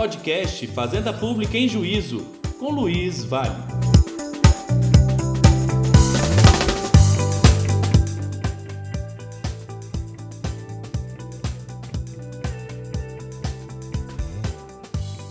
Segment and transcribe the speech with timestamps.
[0.00, 2.20] Podcast Fazenda Pública em Juízo,
[2.58, 3.50] com Luiz Vale.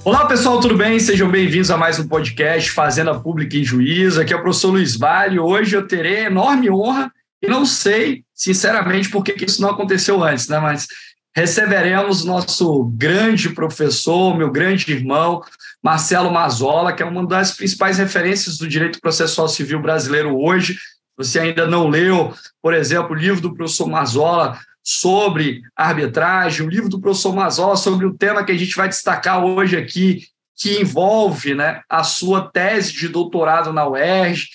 [0.06, 1.00] Olá pessoal, tudo bem?
[1.00, 4.22] Sejam bem-vindos a mais um podcast Fazenda Pública em Juízo.
[4.22, 5.40] Aqui é o professor Luiz Vale.
[5.40, 7.12] Hoje eu terei enorme honra
[7.42, 10.60] e não sei, sinceramente, por que isso não aconteceu antes, né?
[10.60, 10.88] Mas
[11.36, 15.42] receberemos nosso grande professor, meu grande irmão,
[15.82, 20.78] Marcelo Mazola, que é uma das principais referências do direito processual civil brasileiro hoje.
[21.18, 26.90] Você ainda não leu, por exemplo, o livro do professor Mazola sobre arbitragem, o livro
[26.90, 30.24] do professor Mazola sobre o tema que a gente vai destacar hoje aqui,
[30.58, 34.48] que envolve né, a sua tese de doutorado na UERJ,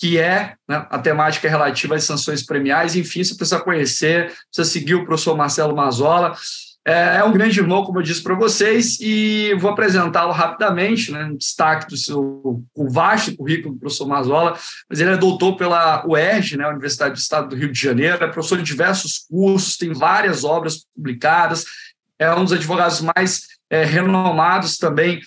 [0.00, 2.96] que é né, a temática relativa às sanções premiais.
[2.96, 6.34] Enfim, você precisa conhecer, precisa seguir o professor Marcelo Mazola.
[6.86, 11.26] É, é um grande irmão, como eu disse para vocês, e vou apresentá-lo rapidamente, né,
[11.26, 16.02] um destaque do seu o vasto currículo do professor Mazola, mas ele é doutor pela
[16.06, 19.92] UERJ, né, Universidade do Estado do Rio de Janeiro, é professor de diversos cursos, tem
[19.92, 21.66] várias obras publicadas,
[22.18, 25.20] é um dos advogados mais é, renomados também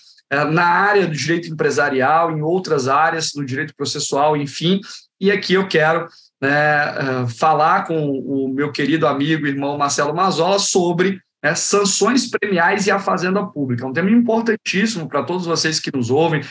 [0.45, 4.79] na área do direito empresarial, em outras áreas do direito processual, enfim.
[5.19, 6.07] E aqui eu quero
[6.41, 12.87] né, é, falar com o meu querido amigo, irmão Marcelo Mazola, sobre né, sanções premiais
[12.87, 13.83] e a fazenda pública.
[13.83, 16.41] É um tema importantíssimo para todos vocês que nos ouvem,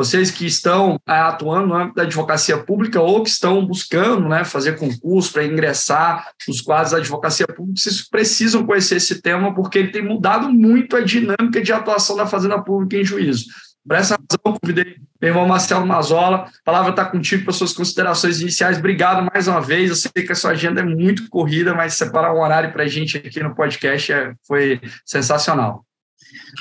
[0.00, 4.44] vocês que estão é, atuando no âmbito da advocacia pública ou que estão buscando né,
[4.44, 9.78] fazer concurso para ingressar nos quadros da advocacia pública, vocês precisam conhecer esse tema porque
[9.78, 13.44] ele tem mudado muito a dinâmica de atuação da Fazenda Pública em juízo.
[13.86, 16.46] Por essa razão, convidei meu irmão Marcelo Mazola.
[16.46, 18.78] A palavra está contigo para suas considerações iniciais.
[18.78, 19.90] Obrigado mais uma vez.
[19.90, 22.88] Eu sei que a sua agenda é muito corrida, mas separar um horário para a
[22.88, 25.84] gente aqui no podcast é, foi sensacional.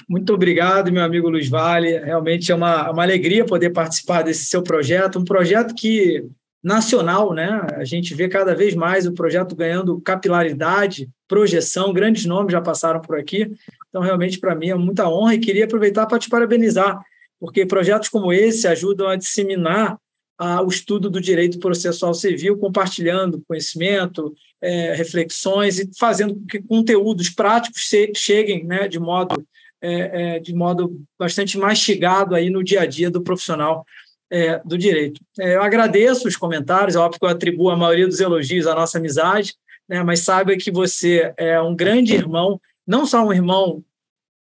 [0.07, 1.99] Muito obrigado, meu amigo Luiz Vale.
[1.99, 6.25] Realmente é uma, uma alegria poder participar desse seu projeto, um projeto que
[6.63, 7.65] nacional, né?
[7.75, 13.01] A gente vê cada vez mais o projeto ganhando capilaridade, projeção, grandes nomes já passaram
[13.01, 13.49] por aqui.
[13.87, 16.99] Então, realmente, para mim é muita honra e queria aproveitar para te parabenizar,
[17.39, 19.97] porque projetos como esse ajudam a disseminar
[20.37, 26.61] ah, o estudo do direito processual civil, compartilhando conhecimento, é, reflexões e fazendo com que
[26.61, 29.45] conteúdos práticos cheguem né, de modo
[29.81, 33.85] é, é, de modo bastante mastigado aí no dia a dia do profissional
[34.29, 35.21] é, do direito.
[35.39, 38.75] É, eu agradeço os comentários, é óbvio que eu atribuo a maioria dos elogios à
[38.75, 39.55] nossa amizade,
[39.87, 43.83] né, mas saiba que você é um grande irmão, não só um irmão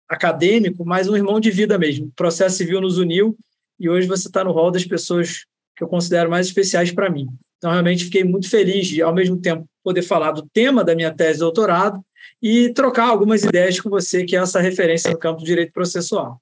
[0.09, 2.07] acadêmico, mas um irmão de vida mesmo.
[2.07, 3.37] O processo civil nos uniu
[3.81, 5.45] e hoje você está no rol das pessoas
[5.77, 7.27] que eu considero mais especiais para mim.
[7.59, 11.11] Então, realmente fiquei muito feliz de, ao mesmo tempo, poder falar do tema da minha
[11.11, 12.01] tese de doutorado
[12.43, 16.41] e trocar algumas ideias com você, que é essa referência no campo do direito processual.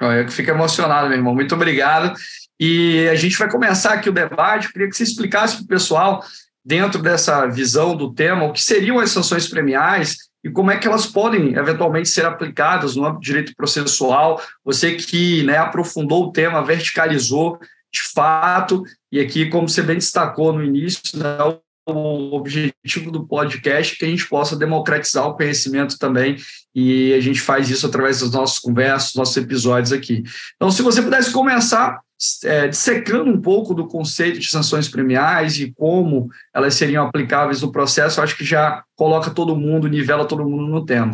[0.00, 1.34] Eu fico emocionado, meu irmão.
[1.34, 2.14] Muito obrigado.
[2.60, 4.66] E a gente vai começar aqui o debate.
[4.66, 6.24] Eu queria que você explicasse para o pessoal,
[6.64, 10.86] dentro dessa visão do tema, o que seriam as sanções premiais e como é que
[10.86, 14.42] elas podem eventualmente ser aplicadas no âmbito do direito processual.
[14.64, 17.58] Você que né, aprofundou o tema, verticalizou
[17.92, 18.82] de fato,
[19.12, 21.38] e aqui, como você bem destacou no início, né,
[21.86, 26.36] o objetivo do podcast que a gente possa democratizar o conhecimento também,
[26.74, 30.22] e a gente faz isso através das nossas conversas, nossos episódios aqui.
[30.56, 32.00] Então, se você pudesse começar
[32.44, 37.70] é, dissecando um pouco do conceito de sanções premiais e como elas seriam aplicáveis no
[37.70, 41.12] processo, acho que já coloca todo mundo, nivela todo mundo no tema.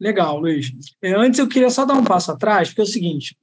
[0.00, 0.72] Legal, Luiz.
[1.02, 3.36] É, antes eu queria só dar um passo atrás, porque é o seguinte,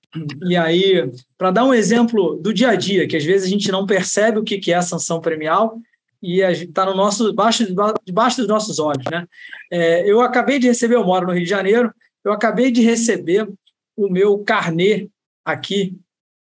[0.45, 3.71] e aí, para dar um exemplo do dia a dia, que às vezes a gente
[3.71, 5.77] não percebe o que é a sanção premial,
[6.23, 7.65] e está no nosso debaixo,
[8.05, 9.27] debaixo dos nossos olhos, né?
[9.69, 13.51] É, eu acabei de receber, eu moro no Rio de Janeiro, eu acabei de receber
[13.97, 15.09] o meu carnê
[15.43, 15.99] aqui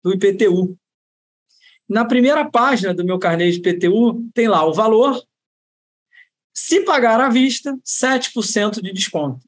[0.03, 0.75] do IPTU.
[1.87, 5.23] Na primeira página do meu carnê de IPTU tem lá o valor.
[6.51, 9.45] Se pagar à vista, 7% de desconto.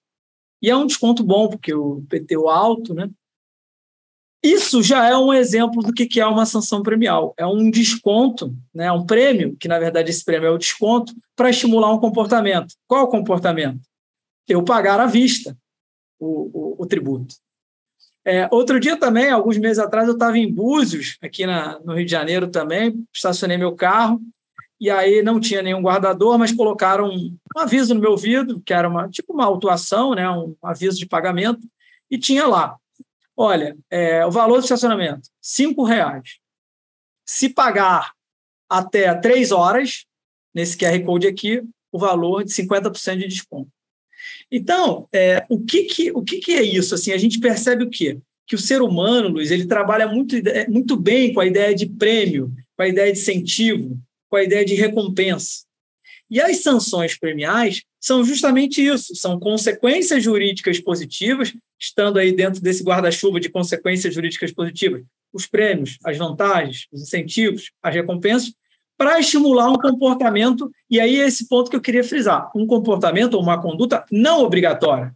[0.62, 3.10] E é um desconto bom, porque o IPTU é alto, né?
[4.42, 7.34] Isso já é um exemplo do que é uma sanção premial.
[7.38, 11.50] É um desconto, né, um prêmio, que na verdade esse prêmio é o desconto, para
[11.50, 12.74] estimular um comportamento.
[12.88, 13.82] Qual é o comportamento?
[14.48, 15.58] Eu pagar à vista
[16.18, 17.36] o, o, o tributo.
[18.26, 22.06] É, outro dia também, alguns meses atrás, eu estava em Búzios, aqui na, no Rio
[22.06, 24.22] de Janeiro também, estacionei meu carro,
[24.80, 28.74] e aí não tinha nenhum guardador, mas colocaram um, um aviso no meu vidro, que
[28.74, 31.60] era uma, tipo uma autuação, né, um aviso de pagamento,
[32.10, 32.78] e tinha lá,
[33.42, 36.40] Olha, é, o valor do estacionamento, cinco reais.
[37.26, 38.12] Se pagar
[38.70, 40.04] até três horas,
[40.54, 43.70] nesse QR Code aqui, o valor de 50% de desconto.
[44.52, 46.94] Então, é, o, que, que, o que, que é isso?
[46.94, 48.20] Assim, a gente percebe o quê?
[48.46, 51.86] Que o ser humano, Luiz, ele trabalha muito, é, muito bem com a ideia de
[51.86, 53.98] prêmio, com a ideia de incentivo,
[54.30, 55.64] com a ideia de recompensa.
[56.30, 62.84] E as sanções premiais são justamente isso, são consequências jurídicas positivas, estando aí dentro desse
[62.84, 68.54] guarda-chuva de consequências jurídicas positivas, os prêmios, as vantagens, os incentivos, as recompensas,
[68.98, 73.36] para estimular um comportamento, e aí é esse ponto que eu queria frisar, um comportamento
[73.36, 75.16] ou uma conduta não obrigatória.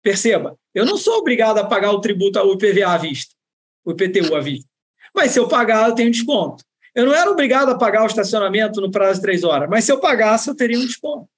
[0.00, 3.34] Perceba, eu não sou obrigado a pagar o tributo, o IPVA à vista,
[3.84, 4.68] o IPTU à vista,
[5.12, 6.62] mas se eu pagar, eu tenho desconto.
[6.94, 9.90] Eu não era obrigado a pagar o estacionamento no prazo de três horas, mas se
[9.90, 11.28] eu pagasse, eu teria um desconto.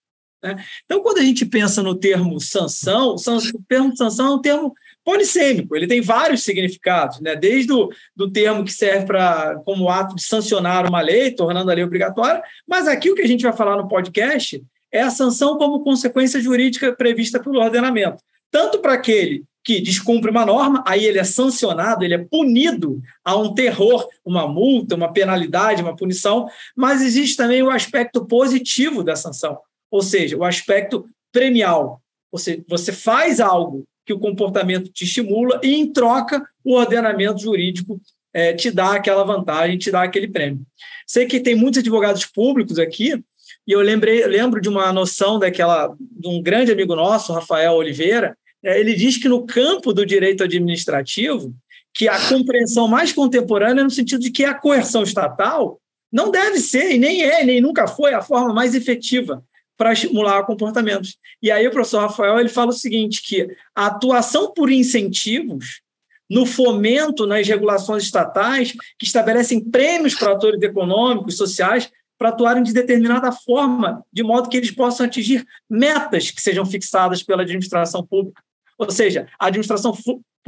[0.43, 0.57] Né?
[0.85, 4.75] Então, quando a gente pensa no termo sanção, o termo sanção é um termo
[5.05, 7.35] polissêmico, ele tem vários significados, né?
[7.35, 11.75] desde o do termo que serve para como ato de sancionar uma lei, tornando a
[11.75, 14.63] lei obrigatória, mas aqui o que a gente vai falar no podcast
[14.93, 20.47] é a sanção como consequência jurídica prevista pelo ordenamento, tanto para aquele que descumpre uma
[20.47, 25.83] norma, aí ele é sancionado, ele é punido a um terror, uma multa, uma penalidade,
[25.83, 29.59] uma punição, mas existe também o aspecto positivo da sanção,
[29.91, 32.01] ou seja, o aspecto premial.
[32.37, 38.01] Seja, você faz algo que o comportamento te estimula e, em troca, o ordenamento jurídico
[38.33, 40.61] é, te dá aquela vantagem, te dá aquele prêmio.
[41.07, 43.23] Sei que tem muitos advogados públicos aqui,
[43.67, 48.37] e eu lembrei, lembro de uma noção daquela de um grande amigo nosso, Rafael Oliveira.
[48.63, 51.55] É, ele diz que no campo do direito administrativo,
[51.93, 55.81] que a compreensão mais contemporânea é no sentido de que a coerção estatal
[56.11, 59.43] não deve ser, e nem é, nem nunca foi, a forma mais efetiva
[59.79, 61.17] para estimular comportamentos.
[61.41, 65.81] E aí o professor Rafael ele fala o seguinte, que a atuação por incentivos
[66.29, 71.89] no fomento nas regulações estatais que estabelecem prêmios para atores econômicos, sociais,
[72.19, 77.23] para atuarem de determinada forma, de modo que eles possam atingir metas que sejam fixadas
[77.23, 78.43] pela administração pública.
[78.77, 79.95] Ou seja, a administração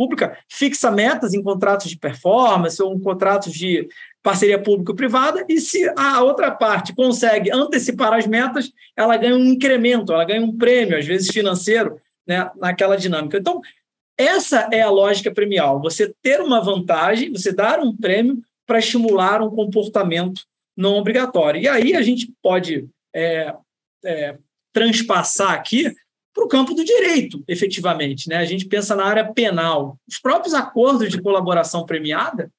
[0.01, 3.87] pública fixa metas em contratos de performance ou em contratos de
[4.23, 10.11] parceria público-privada, e se a outra parte consegue antecipar as metas, ela ganha um incremento,
[10.11, 13.37] ela ganha um prêmio, às vezes financeiro, né, naquela dinâmica.
[13.37, 13.61] Então,
[14.17, 19.43] essa é a lógica premial, você ter uma vantagem, você dar um prêmio para estimular
[19.43, 20.43] um comportamento
[20.75, 21.61] não obrigatório.
[21.61, 23.55] E aí a gente pode é,
[24.03, 24.39] é,
[24.73, 25.95] transpassar aqui
[26.35, 28.29] para o campo do direito, efetivamente.
[28.29, 28.37] Né?
[28.37, 29.97] A gente pensa na área penal.
[30.09, 32.51] Os próprios acordos de colaboração premiada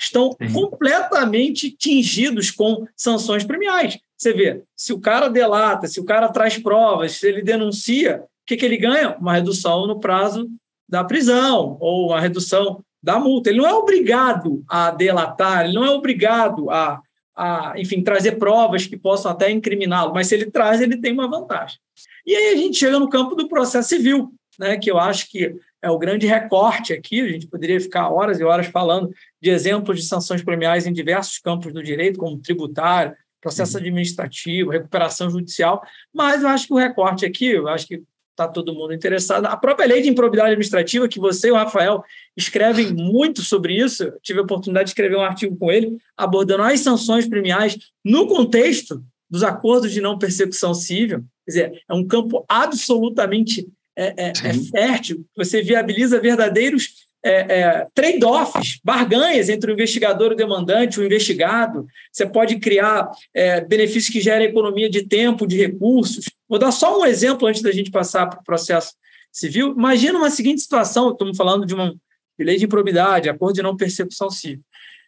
[0.00, 0.52] estão Sim.
[0.52, 3.98] completamente tingidos com sanções premiais.
[4.16, 8.28] Você vê, se o cara delata, se o cara traz provas, se ele denuncia, o
[8.46, 9.16] que, que ele ganha?
[9.18, 10.48] Uma redução no prazo
[10.88, 13.50] da prisão ou uma redução da multa.
[13.50, 17.00] Ele não é obrigado a delatar, ele não é obrigado a,
[17.38, 21.30] a enfim, trazer provas que possam até incriminá-lo, mas se ele traz, ele tem uma
[21.30, 21.78] vantagem.
[22.26, 25.54] E aí a gente chega no campo do processo civil, né, que eu acho que
[25.80, 27.20] é o grande recorte aqui.
[27.20, 31.38] A gente poderia ficar horas e horas falando de exemplos de sanções premiais em diversos
[31.38, 33.80] campos do direito, como tributário, processo uhum.
[33.80, 35.82] administrativo, recuperação judicial,
[36.12, 38.02] mas eu acho que o recorte aqui, eu acho que
[38.38, 39.46] está todo mundo interessado.
[39.46, 42.04] A própria lei de improbidade administrativa, que você e o Rafael
[42.36, 46.62] escrevem muito sobre isso, eu tive a oportunidade de escrever um artigo com ele, abordando
[46.62, 51.24] as sanções premiais no contexto dos acordos de não persecução civil.
[51.44, 57.86] Quer dizer, é um campo absolutamente é, é, é fértil, você viabiliza verdadeiros é, é,
[57.94, 61.86] trade-offs, barganhas entre o investigador e o demandante, o investigado.
[62.12, 66.26] Você pode criar é, benefícios que gerem economia de tempo, de recursos.
[66.48, 68.94] Vou dar só um exemplo antes da gente passar para o processo
[69.32, 69.74] civil.
[69.76, 71.94] Imagina uma seguinte situação: estamos falando de uma
[72.38, 74.62] de lei de improbidade, acordo de não persecução civil.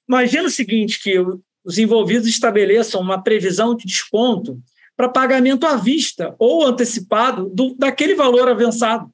[0.08, 1.16] Imagina o seguinte: que
[1.64, 4.60] os envolvidos estabeleçam uma previsão de desconto
[4.96, 9.08] para pagamento à vista ou antecipado do, daquele valor avançado,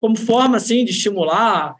[0.00, 1.74] como forma assim de estimular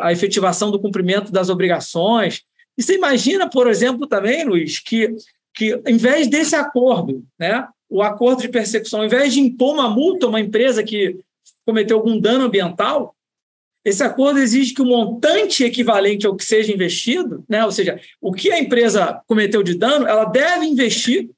[0.00, 2.42] a efetivação do cumprimento das obrigações.
[2.76, 5.14] E você imagina, por exemplo, também, Luiz, que,
[5.54, 9.88] que em vez desse acordo, né, o acordo de persecução, ao invés de impor uma
[9.88, 11.18] multa a uma empresa que
[11.64, 13.14] cometeu algum dano ambiental,
[13.84, 18.32] esse acordo exige que o montante equivalente ao que seja investido, né, ou seja, o
[18.32, 21.30] que a empresa cometeu de dano, ela deve investir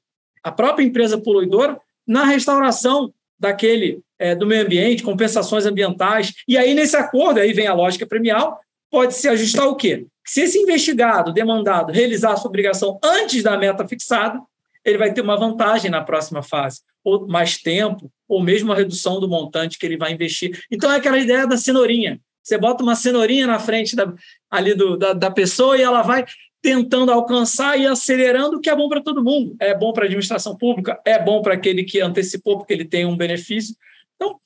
[0.43, 6.33] a própria empresa poluidora na restauração daquele é, do meio ambiente, compensações ambientais.
[6.47, 8.59] E aí, nesse acordo, aí vem a lógica premial,
[8.91, 10.05] pode se ajustar o quê?
[10.25, 14.39] Se esse investigado, demandado, realizar a sua obrigação antes da meta fixada,
[14.85, 19.19] ele vai ter uma vantagem na próxima fase, ou mais tempo, ou mesmo a redução
[19.19, 20.63] do montante que ele vai investir.
[20.71, 22.19] Então, é aquela ideia da cenourinha.
[22.43, 24.11] Você bota uma cenourinha na frente da,
[24.49, 26.25] ali do, da, da pessoa e ela vai
[26.61, 29.55] tentando alcançar e acelerando o que é bom para todo mundo.
[29.59, 33.05] É bom para a administração pública, é bom para aquele que antecipou porque ele tem
[33.05, 33.75] um benefício.
[34.15, 34.37] Então,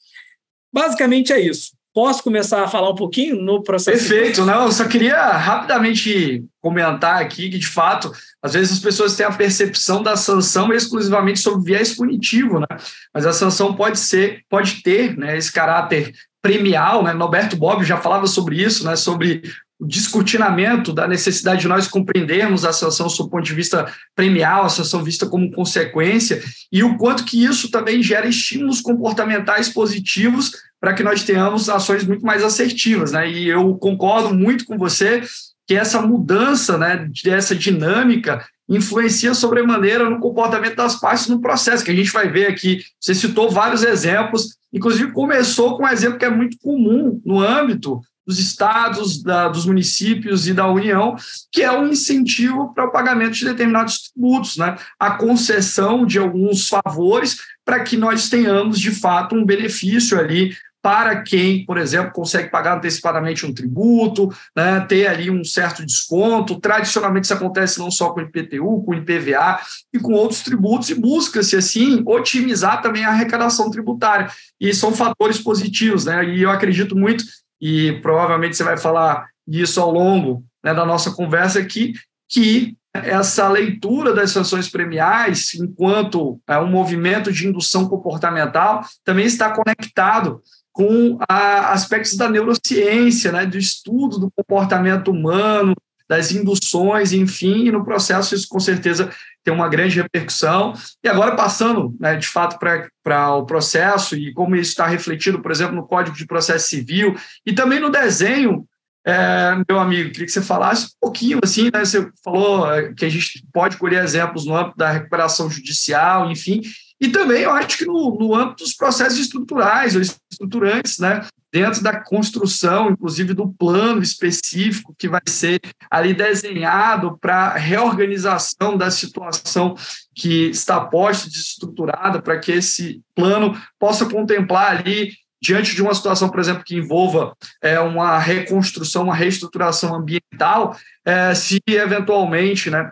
[0.72, 1.72] basicamente é isso.
[1.94, 4.10] Posso começar a falar um pouquinho no processo?
[4.10, 9.16] Perfeito, não, eu só queria rapidamente comentar aqui que, de fato, às vezes as pessoas
[9.16, 12.66] têm a percepção da sanção exclusivamente sobre viés punitivo, né?
[13.14, 17.14] Mas a sanção pode ser, pode ter né, esse caráter premial, né?
[17.14, 18.96] Norberto Bob já falava sobre isso, né?
[18.96, 19.44] Sobre
[19.86, 24.70] descortinamento da necessidade de nós compreendermos a sanção sob o ponto de vista premial, a
[24.70, 30.94] sanção vista como consequência, e o quanto que isso também gera estímulos comportamentais positivos para
[30.94, 33.12] que nós tenhamos ações muito mais assertivas.
[33.12, 33.30] Né?
[33.30, 35.22] E eu concordo muito com você
[35.66, 41.92] que essa mudança, né, dessa dinâmica, influencia sobremaneira no comportamento das partes no processo, que
[41.92, 42.82] a gente vai ver aqui.
[43.00, 48.02] Você citou vários exemplos, inclusive começou com um exemplo que é muito comum no âmbito
[48.26, 51.16] dos estados, da, dos municípios e da União,
[51.52, 54.78] que é um incentivo para o pagamento de determinados tributos, né?
[55.00, 60.54] a concessão de alguns favores para que nós tenhamos, de fato, um benefício ali
[60.84, 66.60] para quem, por exemplo, consegue pagar antecipadamente um tributo, né, ter ali um certo desconto.
[66.60, 69.62] Tradicionalmente, isso acontece não só com o IPTU, com o IPVA
[69.94, 74.30] e com outros tributos, e busca-se, assim, otimizar também a arrecadação tributária.
[74.60, 76.26] E são fatores positivos, né?
[76.26, 77.24] E eu acredito muito
[77.66, 81.94] e provavelmente você vai falar isso ao longo né, da nossa conversa aqui,
[82.28, 89.50] que essa leitura das sanções premiais, enquanto é um movimento de indução comportamental, também está
[89.50, 90.42] conectado
[90.74, 95.74] com a, aspectos da neurociência, né, do estudo do comportamento humano,
[96.06, 99.10] das induções, enfim, e no processo isso com certeza
[99.44, 100.74] tem uma grande repercussão.
[101.04, 105.52] E agora passando, né, de fato, para o processo e como isso está refletido, por
[105.52, 108.66] exemplo, no Código de Processo Civil e também no desenho,
[109.06, 113.04] é, meu amigo, queria que você falasse um pouquinho, assim, né, você falou é, que
[113.04, 116.62] a gente pode colher exemplos no âmbito da recuperação judicial, enfim,
[117.02, 121.28] e também eu acho que no, no âmbito dos processos estruturais ou estruturantes, né?
[121.54, 128.90] Dentro da construção, inclusive do plano específico que vai ser ali desenhado para reorganização da
[128.90, 129.76] situação
[130.16, 136.28] que está posta, desestruturada, para que esse plano possa contemplar ali diante de uma situação,
[136.28, 142.92] por exemplo, que envolva é, uma reconstrução, uma reestruturação ambiental, é, se eventualmente, né,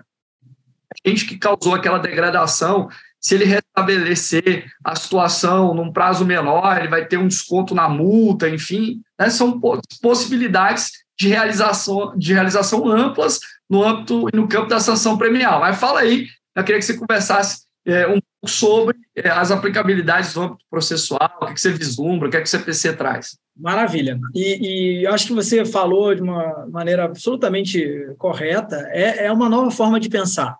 [1.04, 2.90] a gente que causou aquela degradação
[3.22, 8.50] se ele restabelecer a situação num prazo menor, ele vai ter um desconto na multa,
[8.50, 9.30] enfim, né?
[9.30, 9.62] são
[10.02, 15.60] possibilidades de realização, de realização amplas no âmbito e no campo da sanção premial.
[15.60, 16.26] Mas fala aí,
[16.56, 21.38] eu queria que você conversasse é, um pouco sobre é, as aplicabilidades do âmbito processual,
[21.42, 23.38] o que, que você vislumbra, o que, é que o CPC traz.
[23.56, 24.20] Maravilha.
[24.34, 27.88] E, e acho que você falou de uma maneira absolutamente
[28.18, 28.88] correta.
[28.90, 30.58] É, é uma nova forma de pensar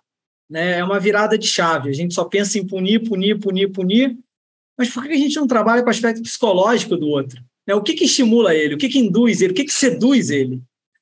[0.52, 0.80] né?
[0.80, 1.88] É uma virada de chave.
[1.88, 4.18] A gente só pensa em punir, punir, punir, punir.
[4.76, 7.42] Mas por que a gente não trabalha com o aspecto psicológico do outro?
[7.66, 7.74] Né?
[7.74, 8.74] O que, que estimula ele?
[8.74, 9.52] O que, que induz ele?
[9.52, 10.60] O que, que seduz ele?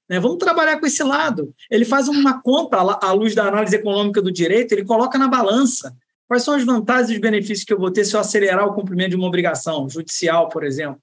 [0.09, 0.21] Né?
[0.21, 1.53] Vamos trabalhar com esse lado.
[1.69, 5.97] Ele faz uma conta à luz da análise econômica do direito, ele coloca na balança.
[6.29, 8.75] Quais são as vantagens e os benefícios que eu vou ter se eu acelerar o
[8.75, 11.01] cumprimento de uma obrigação judicial, por exemplo?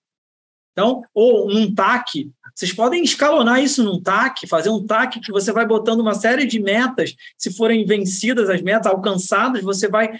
[0.72, 5.52] Então, ou num TAC, vocês podem escalonar isso num TAC, fazer um TAC que você
[5.52, 10.18] vai botando uma série de metas, se forem vencidas as metas, alcançadas, você vai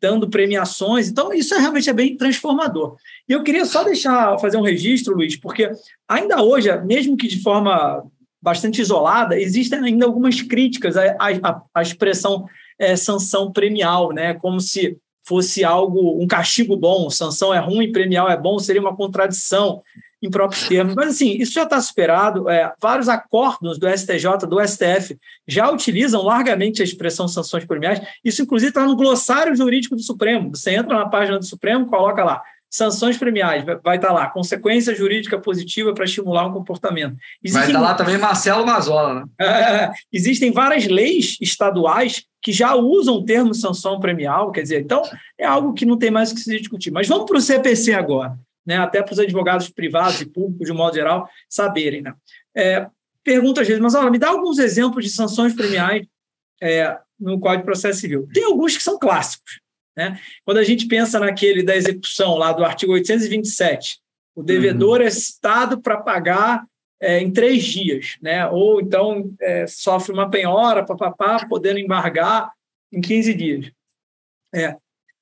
[0.00, 1.08] dando premiações.
[1.08, 2.96] Então, isso é, realmente é bem transformador.
[3.28, 5.70] E eu queria só deixar, fazer um registro, Luiz, porque
[6.08, 8.02] ainda hoje, mesmo que de forma
[8.40, 12.46] bastante isolada, existem ainda algumas críticas à, à, à expressão
[12.78, 14.32] é, sanção premial, né?
[14.32, 18.96] como se fosse algo, um castigo bom, sanção é ruim, premial é bom, seria uma
[18.96, 19.82] contradição
[20.26, 20.94] em próprios termos.
[20.94, 22.48] Mas, assim, isso já está superado.
[22.48, 28.00] É, vários acordos do STJ, do STF, já utilizam largamente a expressão sanções premiais.
[28.24, 30.50] Isso, inclusive, está no glossário jurídico do Supremo.
[30.50, 32.42] Você entra na página do Supremo, coloca lá
[32.74, 37.16] sanções premiais, vai estar tá lá, consequência jurídica positiva para estimular um comportamento.
[37.40, 39.24] Existem, vai estar tá lá também Marcelo Mazola, né?
[39.40, 45.02] É, existem várias leis estaduais que já usam o termo sanção premial, quer dizer, então
[45.38, 46.90] é algo que não tem mais o que se discutir.
[46.90, 48.78] Mas vamos para o CPC agora, né?
[48.78, 52.02] até para os advogados privados e públicos, de um modo geral, saberem.
[52.02, 52.14] Né?
[52.54, 52.86] É,
[53.22, 56.06] pergunta às vezes, mas olha, me dá alguns exemplos de sanções premiais
[56.62, 58.28] é, no Código de Processo Civil.
[58.32, 59.60] Tem alguns que são clássicos.
[59.96, 60.20] Né?
[60.44, 63.98] Quando a gente pensa naquele da execução lá do artigo 827,
[64.34, 65.06] o devedor uhum.
[65.06, 66.64] é citado para pagar
[67.00, 68.46] é, em três dias, né?
[68.48, 72.50] ou então é, sofre uma penhora, papapá, podendo embargar
[72.92, 73.70] em 15 dias.
[74.52, 74.76] É.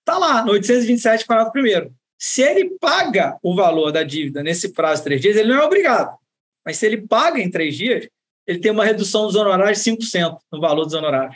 [0.04, 1.94] Tá lá, no 827, parágrafo primeiro.
[2.24, 5.64] Se ele paga o valor da dívida nesse prazo de três dias, ele não é
[5.64, 6.16] obrigado.
[6.64, 8.08] Mas se ele paga em três dias,
[8.46, 11.34] ele tem uma redução dos honorários de 5% no valor dos honorários.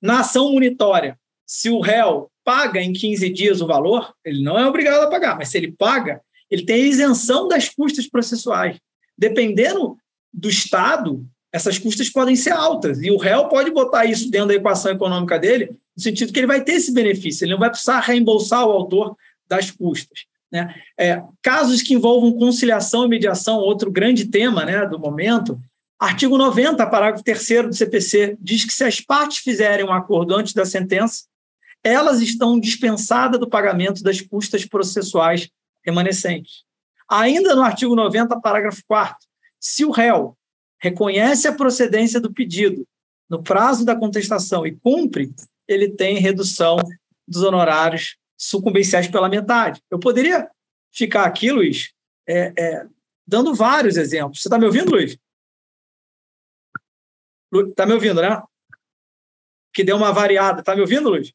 [0.00, 4.64] Na ação munitória, se o réu paga em 15 dias o valor, ele não é
[4.64, 8.78] obrigado a pagar, mas se ele paga, ele tem isenção das custas processuais.
[9.18, 9.96] Dependendo
[10.32, 14.54] do Estado, essas custas podem ser altas, e o réu pode botar isso dentro da
[14.54, 17.98] equação econômica dele, no sentido que ele vai ter esse benefício, ele não vai precisar
[17.98, 19.16] reembolsar o autor
[19.52, 20.24] das custas.
[20.50, 20.74] Né?
[20.98, 25.58] É, casos que envolvam conciliação e mediação, outro grande tema né, do momento,
[26.00, 30.54] artigo 90, parágrafo 3 do CPC, diz que se as partes fizerem um acordo antes
[30.54, 31.24] da sentença,
[31.84, 35.48] elas estão dispensadas do pagamento das custas processuais
[35.84, 36.64] remanescentes.
[37.10, 39.16] Ainda no artigo 90, parágrafo 4
[39.60, 40.36] se o réu
[40.80, 42.84] reconhece a procedência do pedido
[43.30, 45.32] no prazo da contestação e cumpre,
[45.68, 46.76] ele tem redução
[47.26, 49.80] dos honorários sucumbenciais pela metade.
[49.88, 50.50] Eu poderia
[50.90, 51.92] ficar aqui, Luiz,
[52.26, 52.86] é, é,
[53.26, 54.40] dando vários exemplos.
[54.40, 55.16] Você está me ouvindo, Luiz?
[57.68, 58.42] Está me ouvindo, né?
[59.72, 60.60] Que deu uma variada.
[60.60, 61.32] Está me ouvindo, Luiz?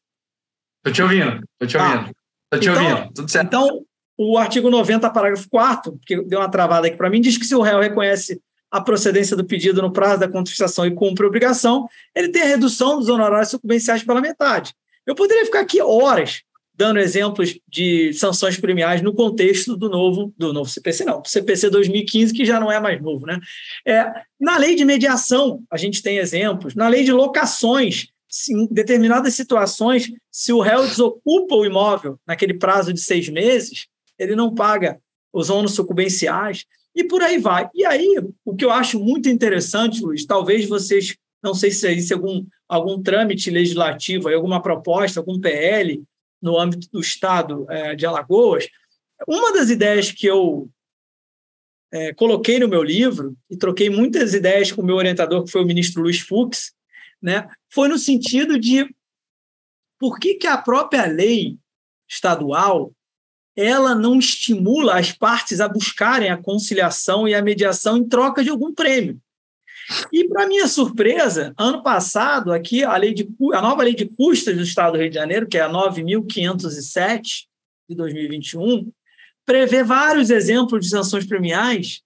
[0.78, 2.16] Estou te ouvindo, estou te ah, ouvindo.
[2.44, 3.46] Estou te então, ouvindo, tudo certo.
[3.46, 3.86] Então,
[4.18, 7.54] o artigo 90, parágrafo 4 que deu uma travada aqui para mim, diz que se
[7.54, 11.88] o réu reconhece a procedência do pedido no prazo da contestação e cumpre a obrigação,
[12.14, 14.74] ele tem a redução dos honorários sucumbenciais pela metade.
[15.06, 16.42] Eu poderia ficar aqui horas
[16.78, 21.68] dando exemplos de sanções premiais no contexto do novo, do novo CPC, não, do CPC
[21.70, 23.26] 2015, que já não é mais novo.
[23.26, 23.40] Né?
[23.84, 24.08] É,
[24.40, 28.06] na lei de mediação, a gente tem exemplos, na lei de locações,
[28.48, 34.36] em determinadas situações, se o réu desocupa o imóvel naquele prazo de seis meses, ele
[34.36, 35.00] não paga
[35.32, 37.68] os ônus sucumbenciais, e por aí vai.
[37.74, 42.14] E aí, o que eu acho muito interessante, Luiz, talvez vocês, não sei se existe
[42.14, 46.02] algum, algum trâmite legislativo, alguma proposta, algum PL,
[46.40, 48.68] no âmbito do Estado é, de Alagoas,
[49.26, 50.70] uma das ideias que eu
[51.92, 55.62] é, coloquei no meu livro, e troquei muitas ideias com o meu orientador, que foi
[55.62, 56.72] o ministro Luiz Fux,
[57.20, 58.88] né, foi no sentido de
[59.98, 61.58] por que, que a própria lei
[62.08, 62.92] estadual
[63.56, 68.50] ela não estimula as partes a buscarem a conciliação e a mediação em troca de
[68.50, 69.20] algum prêmio.
[70.12, 74.56] E, para minha surpresa, ano passado, aqui, a, lei de, a nova lei de custas
[74.56, 77.46] do Estado do Rio de Janeiro, que é a 9.507
[77.88, 78.90] de 2021,
[79.46, 82.02] prevê vários exemplos de sanções premiais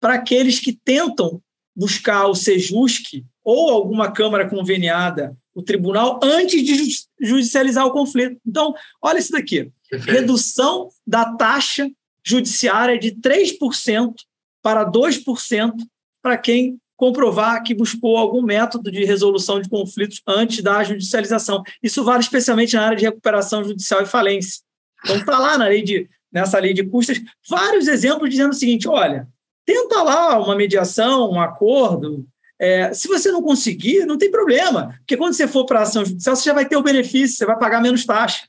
[0.00, 1.42] para aqueles que tentam
[1.74, 8.40] buscar o SEJUSC ou alguma Câmara conveniada, o tribunal, antes de judicializar o conflito.
[8.46, 9.70] Então, olha isso daqui.
[9.88, 10.20] Perfeito.
[10.20, 11.88] Redução da taxa
[12.24, 14.14] judiciária de 3%
[14.62, 15.74] para 2%
[16.20, 21.62] para quem comprovar que buscou algum método de resolução de conflitos antes da judicialização.
[21.82, 24.62] Isso vale especialmente na área de recuperação judicial e falência.
[25.04, 28.88] Então está lá na lei de, nessa lei de custas vários exemplos dizendo o seguinte:
[28.88, 29.28] olha,
[29.64, 32.26] tenta lá uma mediação, um acordo.
[32.58, 36.06] É, se você não conseguir, não tem problema, porque quando você for para a ação
[36.06, 38.46] judicial, você já vai ter o benefício, você vai pagar menos taxa.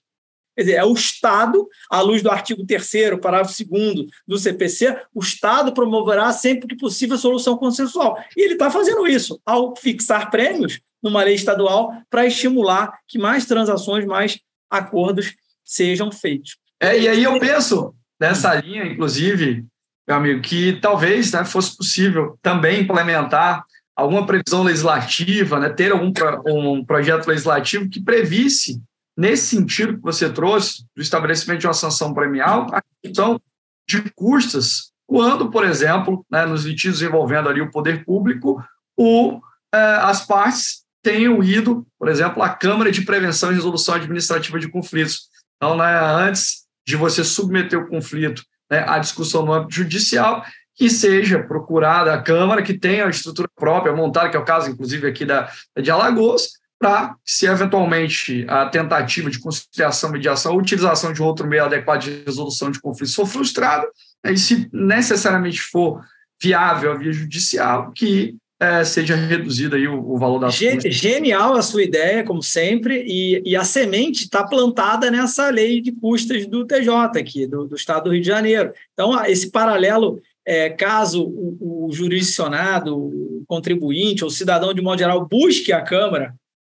[0.57, 5.19] Quer dizer, é o Estado, à luz do artigo 3 parágrafo 2 do CPC, o
[5.19, 8.17] Estado promoverá sempre que possível a solução consensual.
[8.35, 13.45] E ele está fazendo isso ao fixar prêmios numa lei estadual para estimular que mais
[13.45, 16.57] transações, mais acordos sejam feitos.
[16.79, 19.63] É, e aí eu penso nessa linha, inclusive,
[20.07, 23.63] meu amigo, que talvez né, fosse possível também implementar
[23.95, 26.11] alguma previsão legislativa, né, ter algum
[26.47, 28.81] um projeto legislativo que previsse
[29.17, 33.41] nesse sentido que você trouxe, do estabelecimento de uma sanção premial, a questão
[33.89, 38.63] de custas, quando, por exemplo, né, nos litígios envolvendo ali o poder público,
[38.95, 39.39] o,
[39.73, 44.69] é, as partes tenham ido, por exemplo, à Câmara de Prevenção e Resolução Administrativa de
[44.69, 45.29] Conflitos.
[45.55, 50.89] Então, né, antes de você submeter o conflito né, à discussão no âmbito judicial, que
[50.89, 55.07] seja procurada a Câmara, que tenha a estrutura própria montada, que é o caso, inclusive,
[55.07, 55.49] aqui da,
[55.81, 61.65] de Alagoas, para, se eventualmente a tentativa de conciliação, mediação ou utilização de outro meio
[61.65, 63.87] adequado de resolução de conflito for frustrada,
[64.25, 66.01] e se necessariamente for
[66.41, 71.53] viável a via judicial, que é, seja reduzido aí o, o valor da Gen, Genial
[71.53, 76.47] a sua ideia, como sempre, e, e a semente está plantada nessa lei de custas
[76.47, 78.71] do TJ aqui, do, do Estado do Rio de Janeiro.
[78.93, 84.99] Então, esse paralelo é, caso o, o, jurisdicionado, o contribuinte ou o cidadão, de modo
[84.99, 86.33] geral, busque a Câmara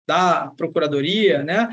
[0.08, 1.68] da Procuradoria, né,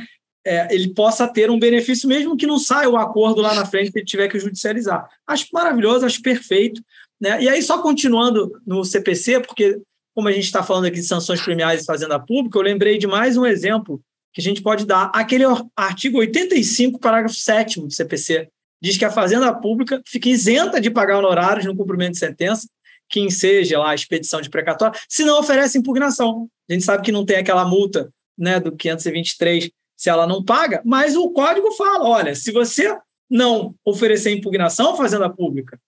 [0.46, 3.92] é, ele possa ter um benefício, mesmo que não saia o acordo lá na frente
[3.92, 5.10] que ele tiver que judicializar.
[5.26, 6.82] Acho maravilhoso, acho perfeito.
[7.20, 7.42] Né?
[7.42, 9.80] E aí, só continuando no CPC, porque
[10.14, 13.08] como a gente está falando aqui de sanções premiais e fazenda pública, eu lembrei de
[13.08, 14.00] mais um exemplo
[14.34, 15.12] que a gente pode dar.
[15.14, 15.46] Aquele
[15.76, 18.48] artigo 85, parágrafo 7 do CPC,
[18.82, 22.68] diz que a fazenda pública fica isenta de pagar honorários no cumprimento de sentença,
[23.10, 26.48] que enseja lá a expedição de precatório, se não oferece impugnação.
[26.70, 30.82] A gente sabe que não tem aquela multa né, do 523 se ela não paga,
[30.86, 32.96] mas o código fala: olha, se você
[33.30, 35.80] não oferecer impugnação fazenda pública,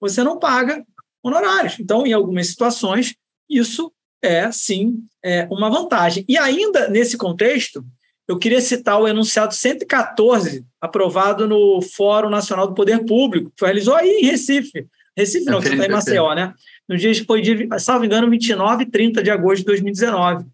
[0.00, 0.84] você não paga
[1.22, 1.78] honorários.
[1.78, 3.14] Então, em algumas situações,
[3.48, 3.92] isso
[4.22, 6.24] é, sim, é uma vantagem.
[6.28, 7.84] E ainda nesse contexto,
[8.26, 13.68] eu queria citar o enunciado 114, aprovado no Fórum Nacional do Poder Público, que foi
[13.68, 14.86] realizou aí em Recife.
[15.16, 16.54] Recife não, que está em Maceió, né?
[16.88, 20.46] No dia foi, de, salvo engano, 29 e 30 de agosto de 2019.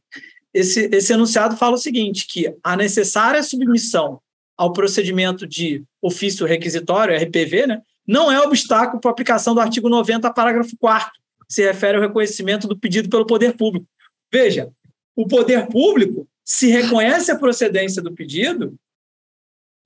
[0.53, 4.21] Esse, esse enunciado fala o seguinte, que a necessária submissão
[4.57, 9.89] ao procedimento de ofício requisitório, RPV, né, não é obstáculo para a aplicação do artigo
[9.89, 11.11] 90, parágrafo 4
[11.49, 13.87] que se refere ao reconhecimento do pedido pelo poder público.
[14.31, 14.71] Veja,
[15.17, 18.75] o poder público, se reconhece a procedência do pedido,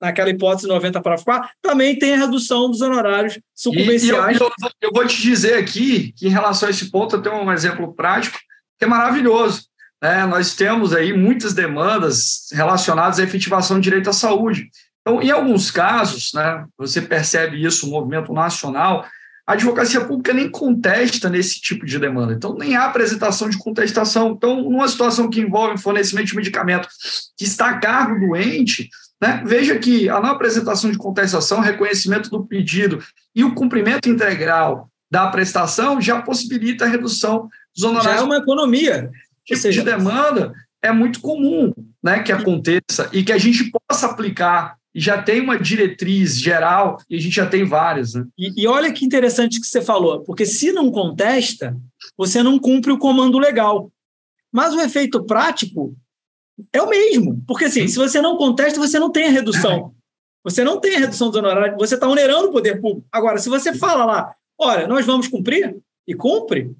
[0.00, 4.40] naquela hipótese 90 para 4, também tem a redução dos honorários sucumbenciais.
[4.40, 7.36] Eu, eu, eu, vou te dizer aqui que, em relação a esse ponto, eu tenho
[7.36, 8.36] um exemplo prático
[8.76, 9.68] que é maravilhoso.
[10.02, 10.26] Né?
[10.26, 14.68] Nós temos aí muitas demandas relacionadas à efetivação de direito à saúde.
[15.00, 19.04] Então, em alguns casos, né, você percebe isso, o movimento nacional,
[19.46, 22.32] a advocacia pública nem contesta nesse tipo de demanda.
[22.32, 24.30] Então, nem há apresentação de contestação.
[24.30, 26.88] Então, numa situação que envolve fornecimento de medicamento
[27.36, 28.88] que está a cargo do ente,
[29.20, 33.02] né, veja que a não apresentação de contestação, reconhecimento do pedido
[33.34, 38.14] e o cumprimento integral da prestação já possibilita a redução dos honorários.
[38.14, 39.10] Já é uma economia.
[39.44, 39.82] Tipo seja...
[39.82, 40.52] de demanda
[40.82, 45.40] é muito comum né, que aconteça e que a gente possa aplicar e já tem
[45.40, 48.14] uma diretriz geral e a gente já tem várias.
[48.14, 48.26] Né?
[48.36, 51.76] E, e, olha que interessante que você falou, porque se não contesta,
[52.16, 53.90] você não cumpre o comando legal.
[54.52, 55.96] Mas o efeito prático
[56.72, 59.94] é o mesmo, porque assim, se você não contesta, você não tem a redução.
[60.44, 63.06] Você não tem a redução dos honorários, você está onerando o poder público.
[63.10, 65.76] Agora, se você fala lá, olha, nós vamos cumprir,
[66.06, 66.74] e cumpre,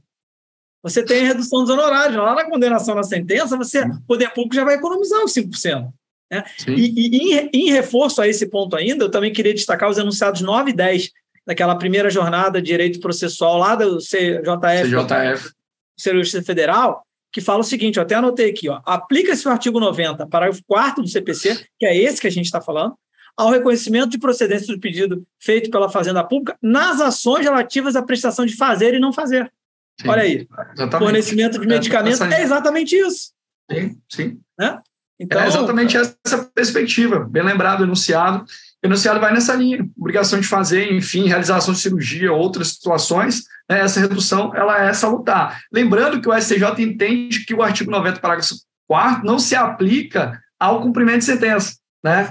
[0.83, 2.17] você tem a redução dos honorários.
[2.17, 5.89] Lá na condenação na sentença, você, o poder público já vai economizar os 5%.
[6.31, 6.45] Né?
[6.67, 10.41] E, e em, em, reforço a esse ponto ainda, eu também queria destacar os enunciados
[10.41, 11.11] 9 e 10
[11.47, 15.53] daquela primeira jornada de direito processual lá do CJF, CJF.
[15.99, 20.63] Justiça Federal, que fala o seguinte, eu até anotei aqui, aplica-se o artigo 90, parágrafo
[20.67, 22.95] 4 do CPC, que é esse que a gente está falando,
[23.37, 28.45] ao reconhecimento de procedência do pedido feito pela Fazenda Pública nas ações relativas à prestação
[28.45, 29.51] de fazer e não fazer.
[30.01, 31.05] Sim, Olha aí, exatamente.
[31.05, 33.33] fornecimento de medicamentos é, é exatamente isso.
[33.71, 34.41] Sim, sim.
[34.59, 34.81] Né?
[35.21, 38.45] Então, é exatamente essa perspectiva, bem lembrado, enunciado.
[38.83, 43.81] O enunciado vai nessa linha, obrigação de fazer, enfim, realização de cirurgia, outras situações, né,
[43.81, 45.61] essa redução ela é salutar.
[45.73, 48.55] Lembrando que o STJ entende que o artigo 90, parágrafo
[48.89, 52.29] 4 não se aplica ao cumprimento de sentença, né?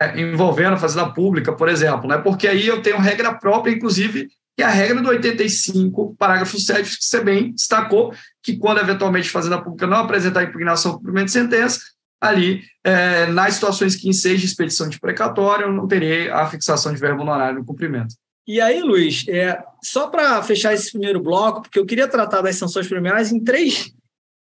[0.00, 2.18] É, envolvendo a fazenda pública, por exemplo, né?
[2.18, 4.28] Porque aí eu tenho regra própria, inclusive,
[4.62, 9.32] é a regra do 85, parágrafo 7, que você bem destacou, que quando eventualmente a
[9.32, 11.80] fazenda pública não apresentar impugnação ao cumprimento de sentença,
[12.20, 17.22] ali, é, nas situações que enseja expedição de precatório, não terei a fixação de verbo
[17.22, 18.14] honorário no cumprimento.
[18.46, 22.56] E aí, Luiz, é, só para fechar esse primeiro bloco, porque eu queria tratar das
[22.56, 23.92] sanções premiais em três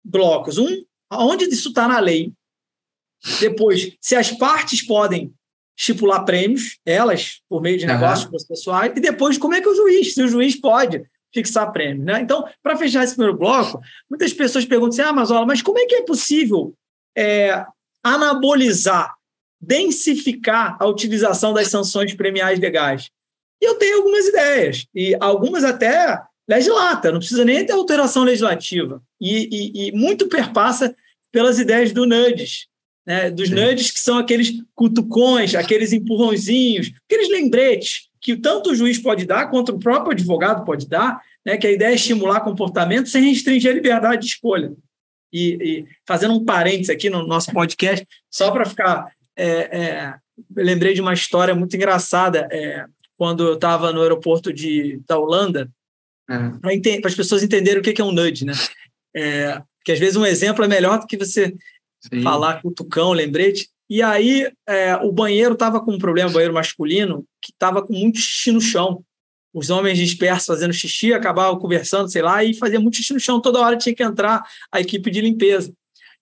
[0.05, 0.59] blocos.
[0.59, 2.33] Um, onde isso está na lei.
[3.41, 5.33] Depois, se as partes podem
[5.79, 8.31] estipular prêmios, elas, por meio de negócios uhum.
[8.31, 12.05] processuais, e depois, como é que o juiz, se o juiz pode fixar prêmios.
[12.05, 12.21] Né?
[12.21, 15.79] Então, para fechar esse primeiro bloco, muitas pessoas perguntam assim, ah, mas, olha, mas como
[15.79, 16.75] é que é possível
[17.17, 17.65] é,
[18.03, 19.15] anabolizar,
[19.61, 23.11] densificar a utilização das sanções premiais legais.
[23.61, 29.03] E eu tenho algumas ideias, e algumas até legislata, não precisa nem ter alteração legislativa.
[29.21, 30.95] E, e, e muito perpassa
[31.31, 32.67] pelas ideias do NUDES,
[33.09, 33.31] né?
[33.31, 39.25] dos NUDES que são aqueles cutucões, aqueles empurrãozinhos, aqueles lembretes que tanto o juiz pode
[39.25, 41.57] dar quanto o próprio advogado pode dar, né?
[41.57, 44.75] que a ideia é estimular comportamento sem restringir a liberdade de escolha.
[45.33, 49.11] E, e, fazendo um parênteses aqui no nosso podcast, só para ficar.
[49.37, 50.15] É, é,
[50.57, 52.85] lembrei de uma história muito engraçada é,
[53.17, 55.71] quando eu estava no aeroporto de, da Holanda,
[56.29, 56.59] uhum.
[56.59, 58.53] para as pessoas entenderem o que é um nudge, né?
[59.15, 61.55] É, que às vezes um exemplo é melhor do que você
[62.01, 62.23] Sim.
[62.23, 63.69] falar cutucão, lembrete.
[63.91, 67.93] E aí é, o banheiro estava com um problema, o banheiro masculino, que estava com
[67.93, 69.03] muito xixi no chão
[69.53, 73.41] os homens dispersos fazendo xixi, acabavam conversando, sei lá, e fazia muito xixi no chão,
[73.41, 75.73] toda hora tinha que entrar a equipe de limpeza.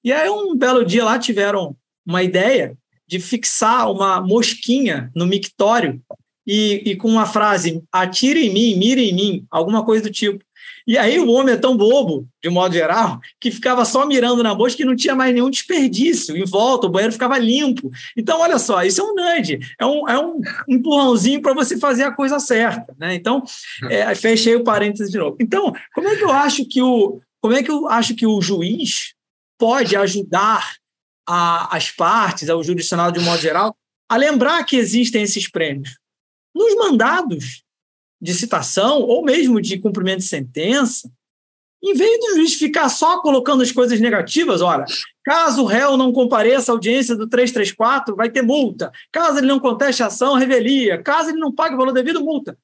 [0.03, 6.01] E aí, um belo dia lá, tiveram uma ideia de fixar uma mosquinha no mictório
[6.47, 10.45] e, e com uma frase, atire em mim, mire em mim, alguma coisa do tipo.
[10.87, 14.55] E aí o homem é tão bobo, de modo geral, que ficava só mirando na
[14.55, 17.91] mosca e não tinha mais nenhum desperdício em volta, o banheiro ficava limpo.
[18.17, 22.05] Então, olha só, isso é um nudge, é um, é um empurrãozinho para você fazer
[22.05, 22.95] a coisa certa.
[22.99, 23.17] Né?
[23.17, 23.43] Então,
[23.91, 25.37] é, fechei o parênteses de novo.
[25.41, 28.41] Então, como é que eu acho que o, como é que eu acho que o
[28.41, 29.15] juiz
[29.59, 30.77] pode ajudar
[31.27, 33.77] a, as partes, ao jurisdicional de modo geral,
[34.09, 35.99] a lembrar que existem esses prêmios.
[36.57, 37.63] Nos mandados
[38.19, 41.13] de citação, ou mesmo de cumprimento de sentença,
[41.85, 44.87] em vez do juiz ficar só colocando as coisas negativas, olha,
[45.23, 48.91] caso o réu não compareça à audiência do 334, vai ter multa.
[49.13, 51.03] Caso ele não conteste a ação, revelia.
[51.03, 52.59] Caso ele não pague o valor devido, multa.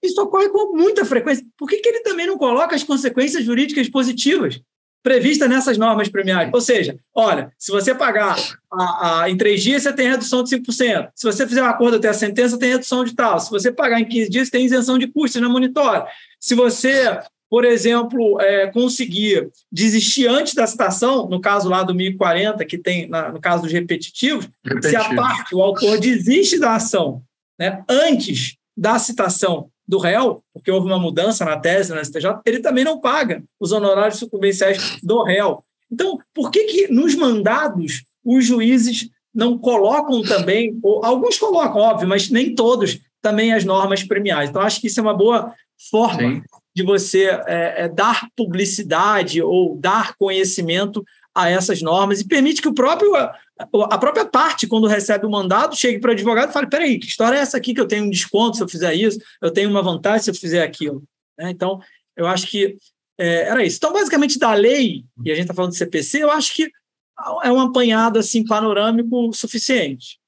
[0.00, 1.44] Isso ocorre com muita frequência.
[1.58, 4.62] Por que, que ele também não coloca as consequências jurídicas positivas
[5.06, 6.50] previstas nessas normas premiais?
[6.52, 8.36] Ou seja, olha, se você pagar
[8.72, 11.10] a, a, em três dias, você tem redução de 5%.
[11.14, 13.38] Se você fizer um acordo até a sentença, tem redução de tal.
[13.38, 16.08] Se você pagar em 15 dias, tem isenção de custos na monitora.
[16.40, 22.64] Se você por exemplo, é, conseguir desistir antes da citação, no caso lá do 1040,
[22.64, 24.48] que tem, na, no caso dos repetitivos,
[24.82, 27.22] se a parte, o autor desiste da ação
[27.56, 32.60] né, antes da citação do réu, porque houve uma mudança na tese na STJ, ele
[32.60, 35.62] também não paga os honorários sucumbenciais do réu.
[35.90, 42.08] Então, por que, que nos mandados os juízes não colocam também, ou alguns colocam, óbvio,
[42.08, 44.50] mas nem todos, também as normas premiais?
[44.50, 45.54] Então, acho que isso é uma boa
[45.90, 46.42] forma Sim.
[46.74, 51.04] de você é, é, dar publicidade ou dar conhecimento
[51.36, 55.76] a essas normas e permite que o próprio a própria parte, quando recebe o mandado,
[55.76, 58.04] chegue para o advogado e fale: peraí, que história é essa aqui que eu tenho
[58.04, 61.04] um desconto se eu fizer isso, eu tenho uma vantagem se eu fizer aquilo.
[61.38, 61.50] Né?
[61.50, 61.80] Então,
[62.16, 62.76] eu acho que
[63.18, 63.76] é, era isso.
[63.76, 66.70] Então, basicamente, da lei, e a gente está falando de CPC, eu acho que
[67.42, 70.18] é um apanhado assim, panorâmico suficiente.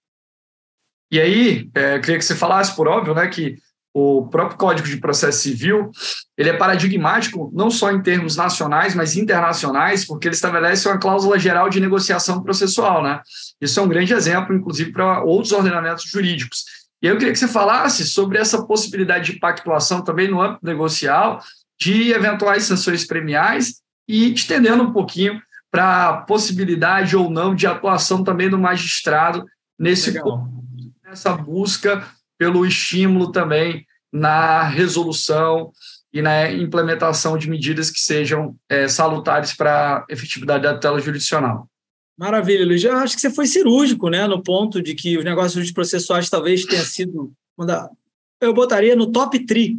[1.10, 3.56] E aí, é, queria que você falasse, por óbvio, né, que
[3.94, 5.90] o próprio Código de Processo Civil,
[6.36, 11.38] ele é paradigmático não só em termos nacionais, mas internacionais, porque ele estabelece uma cláusula
[11.38, 13.20] geral de negociação processual, né?
[13.60, 16.64] Isso é um grande exemplo, inclusive, para outros ordenamentos jurídicos.
[17.02, 21.40] E eu queria que você falasse sobre essa possibilidade de pactuação também no âmbito negocial,
[21.80, 28.24] de eventuais sanções premiais e estendendo um pouquinho para a possibilidade ou não de atuação
[28.24, 29.44] também do magistrado
[29.78, 30.12] nesse
[31.04, 32.06] nessa busca
[32.38, 35.72] pelo estímulo também na resolução
[36.12, 41.68] e na implementação de medidas que sejam é, salutares para a efetividade da tela jurisdicional.
[42.18, 42.82] Maravilha, Luiz.
[42.82, 46.64] Eu acho que você foi cirúrgico né, no ponto de que os negócios processuais talvez
[46.64, 47.32] tenha sido.
[48.40, 49.76] Eu botaria no top 3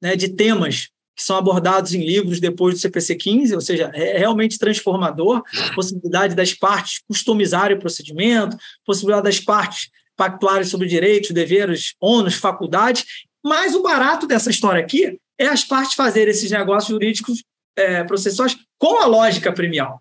[0.00, 4.16] né, de temas que são abordados em livros depois do CPC 15, ou seja, é
[4.16, 5.42] realmente transformador,
[5.74, 13.04] possibilidade das partes customizarem o procedimento, possibilidade das partes pactuários sobre direitos, deveres, ônus, faculdades,
[13.44, 17.42] mas o barato dessa história aqui é as partes fazerem esses negócios jurídicos
[17.76, 20.00] é, processuais com a lógica premial.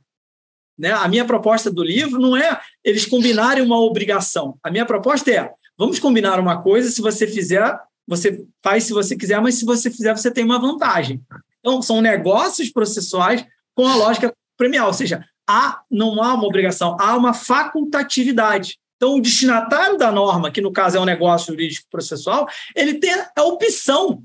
[0.78, 0.92] Né?
[0.92, 4.58] A minha proposta do livro não é eles combinarem uma obrigação.
[4.64, 9.16] A minha proposta é: vamos combinar uma coisa, se você fizer, você faz se você
[9.16, 11.22] quiser, mas se você fizer, você tem uma vantagem.
[11.60, 13.46] Então, são negócios processuais
[13.76, 18.78] com a lógica premial, ou seja, há, não há uma obrigação, há uma facultatividade.
[19.02, 23.12] Então, o destinatário da norma, que no caso é um negócio jurídico processual, ele tem
[23.36, 24.22] a opção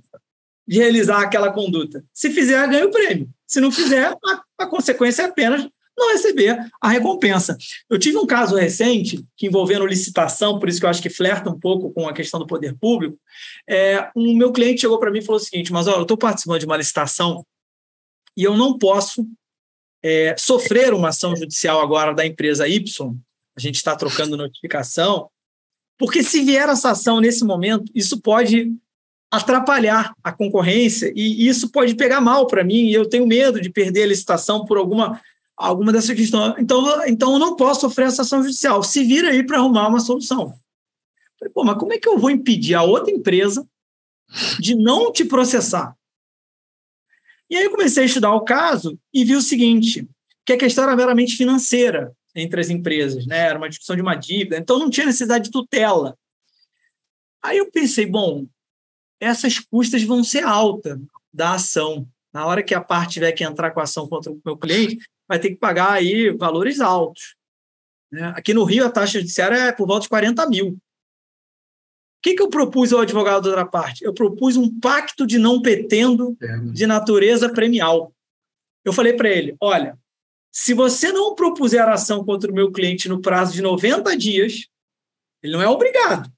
[0.68, 2.04] de realizar aquela conduta.
[2.12, 3.26] Se fizer, ganha o prêmio.
[3.46, 7.56] Se não fizer, a, a consequência é apenas não receber a recompensa.
[7.88, 11.48] Eu tive um caso recente que envolvendo licitação, por isso que eu acho que flerta
[11.48, 13.18] um pouco com a questão do poder público.
[13.66, 16.18] É, um meu cliente chegou para mim e falou o seguinte: mas olha, eu estou
[16.18, 17.46] participando de uma licitação
[18.36, 19.26] e eu não posso
[20.02, 23.18] é, sofrer uma ação judicial agora da empresa Y
[23.56, 25.30] a gente está trocando notificação,
[25.98, 28.72] porque se vier essa ação nesse momento, isso pode
[29.30, 33.70] atrapalhar a concorrência e isso pode pegar mal para mim e eu tenho medo de
[33.70, 35.20] perder a licitação por alguma
[35.56, 36.54] alguma dessas questões.
[36.58, 38.82] Então, então eu não posso sofrer essa ação judicial.
[38.82, 40.54] Se vira aí para arrumar uma solução.
[41.38, 43.66] Falei, Pô, mas como é que eu vou impedir a outra empresa
[44.60, 45.96] de não te processar?
[47.48, 50.06] E aí eu comecei a estudar o caso e vi o seguinte,
[50.44, 53.38] que a questão era meramente financeira entre as empresas, né?
[53.38, 56.16] Era uma discussão de uma dívida, então não tinha necessidade de tutela.
[57.42, 58.46] Aí eu pensei, bom,
[59.18, 60.98] essas custas vão ser altas
[61.32, 62.06] da ação.
[62.32, 64.98] Na hora que a parte tiver que entrar com a ação contra o meu cliente,
[65.26, 67.34] vai ter que pagar aí valores altos.
[68.12, 68.32] Né?
[68.36, 70.68] Aqui no Rio, a taxa judiciária é por volta de 40 mil.
[70.68, 70.78] O
[72.22, 74.04] que, que eu propus ao advogado da outra parte?
[74.04, 76.36] Eu propus um pacto de não petendo
[76.72, 78.12] de natureza premial.
[78.84, 79.96] Eu falei para ele: olha,
[80.58, 84.66] se você não propuser ação contra o meu cliente no prazo de 90 dias,
[85.42, 86.32] ele não é obrigado.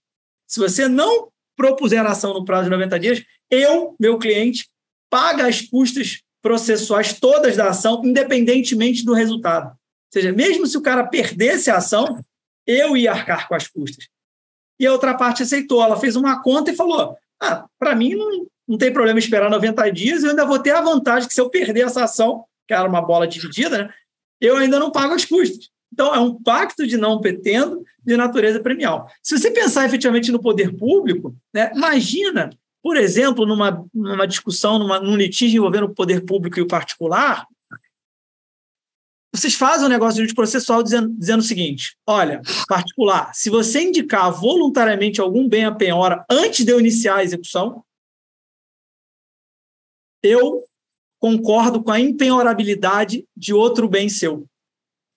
[0.44, 4.68] Se você não propuser ação no prazo de 90 dias, eu, meu cliente,
[5.09, 9.68] paga as custas processuais todas da ação, independentemente do resultado.
[9.68, 12.20] Ou seja, mesmo se o cara perdesse a ação,
[12.66, 14.09] eu ia arcar com as custas.
[14.81, 15.81] E a outra parte aceitou.
[15.81, 19.92] Ela fez uma conta e falou: ah, para mim não, não tem problema esperar 90
[19.92, 22.88] dias, eu ainda vou ter a vantagem que se eu perder essa ação, que era
[22.88, 23.94] uma bola dividida, né,
[24.40, 25.70] eu ainda não pago as custas.
[25.92, 29.11] Então, é um pacto de não petendo de natureza premial.
[29.22, 32.51] Se você pensar efetivamente no poder público, né, imagina,
[32.83, 37.46] por exemplo, numa, numa discussão, numa, num litígio envolvendo o poder público e o particular,
[39.35, 44.33] vocês fazem um negócio de processual dizendo, dizendo o seguinte: olha, particular, se você indicar
[44.33, 47.85] voluntariamente algum bem a penhora antes de eu iniciar a execução,
[50.22, 50.64] eu
[51.18, 54.46] concordo com a impenhorabilidade de outro bem seu.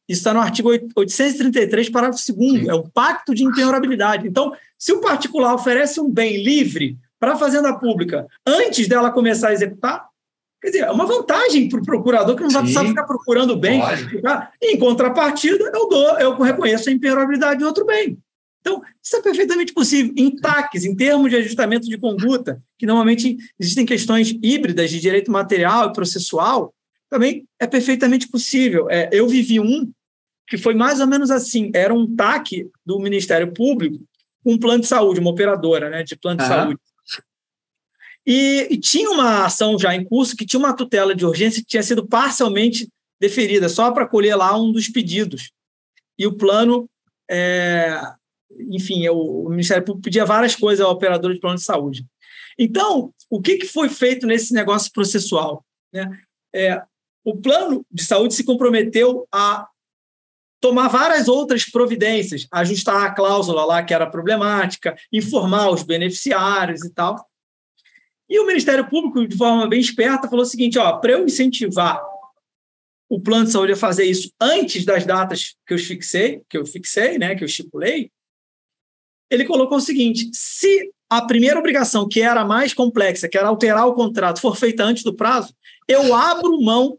[0.08, 4.28] Isso está no artigo 833, parágrafo 2 é o pacto de impenhorabilidade.
[4.28, 9.50] Então, se o particular oferece um bem livre para a fazenda pública antes dela começar
[9.50, 10.06] a executar,
[10.62, 13.80] quer dizer, é uma vantagem para o procurador que não vai precisar ficar procurando bem.
[14.22, 14.52] Tá?
[14.62, 18.18] Em contrapartida, eu dou, eu reconheço a impenhorabilidade de outro bem.
[18.62, 20.14] Então, isso é perfeitamente possível.
[20.16, 25.32] Em TACs, em termos de ajustamento de conduta, que normalmente existem questões híbridas de direito
[25.32, 26.74] material e processual,
[27.10, 28.90] também é perfeitamente possível.
[28.90, 29.92] É, eu vivi um
[30.48, 34.00] que foi mais ou menos assim: era um TAC do Ministério Público
[34.44, 36.80] com um plano de saúde, uma operadora né, de plano de saúde.
[38.26, 41.68] E, e, tinha uma ação já em curso que tinha uma tutela de urgência que
[41.68, 42.88] tinha sido parcialmente
[43.20, 45.52] deferida, só para colher lá um dos pedidos.
[46.18, 46.88] E o plano
[47.30, 48.00] é,
[48.70, 52.06] enfim, o Ministério Público pedia várias coisas ao operador de plano de saúde.
[52.58, 55.66] Então, o que, que foi feito nesse negócio processual?
[55.94, 56.10] Né?
[56.54, 56.82] É,
[57.24, 59.68] o plano de saúde se comprometeu a
[60.60, 66.94] tomar várias outras providências, ajustar a cláusula lá que era problemática, informar os beneficiários e
[66.94, 67.28] tal.
[68.30, 72.02] E o Ministério Público, de forma bem esperta, falou o seguinte: ó, para eu incentivar
[73.10, 76.66] o plano de saúde a fazer isso antes das datas que eu fixei, que eu
[76.66, 78.10] fixei, né, que eu estipulei,
[79.32, 83.88] ele colocou o seguinte: se a primeira obrigação, que era mais complexa, que era alterar
[83.88, 85.54] o contrato, for feita antes do prazo,
[85.88, 86.98] eu abro mão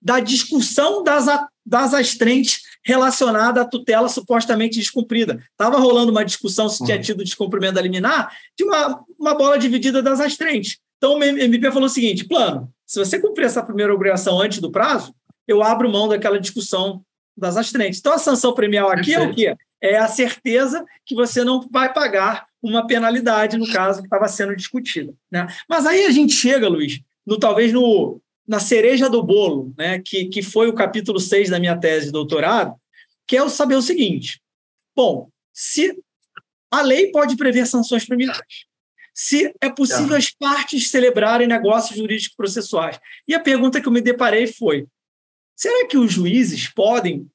[0.00, 1.26] da discussão das,
[1.66, 5.40] das astrentes relacionada à tutela supostamente descumprida.
[5.52, 7.02] Estava rolando uma discussão se tinha uhum.
[7.02, 10.78] tido descumprimento da liminar de uma, uma bola dividida das astrentes.
[10.96, 14.70] Então, o MP falou o seguinte: plano, se você cumprir essa primeira obrigação antes do
[14.70, 15.14] prazo,
[15.46, 17.02] eu abro mão daquela discussão
[17.36, 18.00] das astrentes.
[18.00, 19.20] Então, a sanção premial aqui Perfeito.
[19.20, 19.56] é o quê?
[19.82, 24.54] É a certeza que você não vai pagar uma penalidade, no caso que estava sendo
[24.54, 25.12] discutida.
[25.28, 25.44] Né?
[25.68, 29.98] Mas aí a gente chega, Luiz, no, talvez no, na cereja do bolo, né?
[29.98, 32.76] que, que foi o capítulo 6 da minha tese de doutorado,
[33.26, 34.40] que é o saber o seguinte:
[34.94, 35.98] bom, se
[36.70, 38.66] a lei pode prever sanções criminais,
[39.12, 42.98] se é possível as partes celebrarem negócios jurídicos processuais.
[43.26, 44.86] E a pergunta que eu me deparei foi:
[45.56, 47.28] será que os juízes podem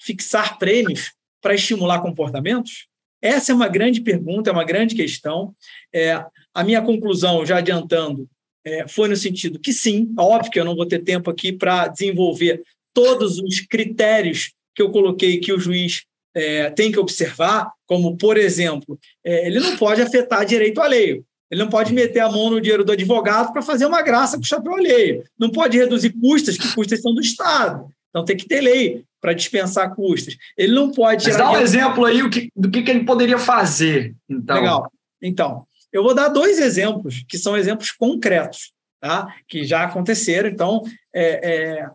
[0.00, 1.12] fixar prêmios
[1.44, 2.86] para estimular comportamentos?
[3.20, 5.54] Essa é uma grande pergunta, é uma grande questão.
[5.94, 8.26] É, a minha conclusão, já adiantando,
[8.64, 11.88] é, foi no sentido que sim, óbvio que eu não vou ter tempo aqui para
[11.88, 12.62] desenvolver
[12.94, 16.04] todos os critérios que eu coloquei que o juiz
[16.34, 21.26] é, tem que observar, como, por exemplo, é, ele não pode afetar direito alheio.
[21.50, 24.42] Ele não pode meter a mão no dinheiro do advogado para fazer uma graça com
[24.42, 25.24] o chapéu alheio.
[25.38, 27.86] Não pode reduzir custas, que custas são do Estado.
[28.14, 30.36] Então tem que ter lei para dispensar custos.
[30.56, 31.26] Ele não pode.
[31.26, 32.22] Mas dá um exemplo aí
[32.54, 34.14] do que, que ele poderia fazer.
[34.30, 34.54] Então.
[34.54, 34.92] Legal.
[35.20, 39.34] Então, eu vou dar dois exemplos que são exemplos concretos, tá?
[39.48, 40.48] Que já aconteceram.
[40.48, 41.90] Então, é, é,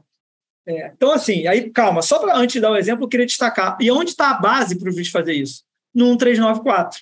[0.67, 2.01] é, então assim, aí calma.
[2.01, 3.77] Só para antes de dar o exemplo, eu queria destacar.
[3.79, 5.63] E onde está a base para o juiz fazer isso?
[5.95, 6.99] No 1394.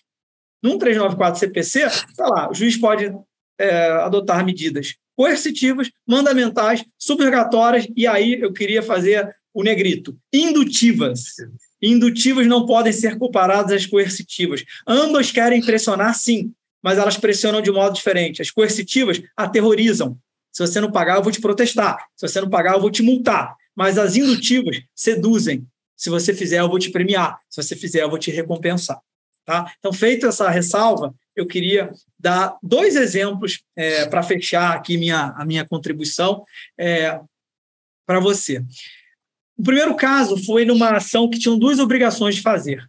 [0.62, 2.52] No 1394 CPC, está lá.
[2.52, 3.12] O juiz pode
[3.58, 10.16] é, adotar medidas coercitivas, mandamentais, subrogatórias, e aí eu queria fazer o negrito.
[10.32, 11.34] Indutivas.
[11.82, 14.64] Indutivas não podem ser comparadas às coercitivas.
[14.86, 16.54] Ambas querem pressionar, sim,
[16.84, 18.44] mas elas pressionam de modo diferente.
[18.44, 20.16] As coercitivas aterrorizam.
[20.54, 21.98] Se você não pagar, eu vou te protestar.
[22.16, 23.56] Se você não pagar, eu vou te multar.
[23.76, 25.66] Mas as indutivas seduzem.
[25.96, 27.40] Se você fizer, eu vou te premiar.
[27.50, 29.00] Se você fizer, eu vou te recompensar.
[29.44, 29.72] Tá?
[29.80, 35.46] Então, feita essa ressalva, eu queria dar dois exemplos é, para fechar aqui minha, a
[35.46, 36.44] minha contribuição
[36.76, 37.20] é,
[38.08, 38.66] para você.
[39.56, 42.84] O primeiro caso foi numa ação que tinham duas obrigações de fazer.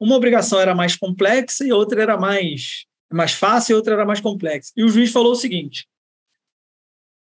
[0.00, 4.20] Uma obrigação era mais complexa e outra era mais, mais fácil e outra era mais
[4.20, 4.72] complexa.
[4.76, 5.88] E o juiz falou o seguinte: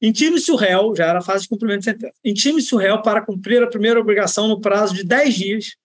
[0.02, 3.62] intime-se o réu, já era fase de cumprimento de sentença, intime-se o réu para cumprir
[3.62, 5.76] a primeira obrigação no prazo de 10 dias,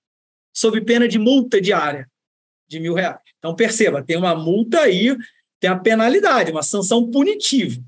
[0.54, 2.10] sob pena de multa diária
[2.68, 3.29] de mil reais.
[3.40, 5.16] Então, perceba, tem uma multa aí,
[5.60, 7.82] tem a penalidade, uma sanção punitiva.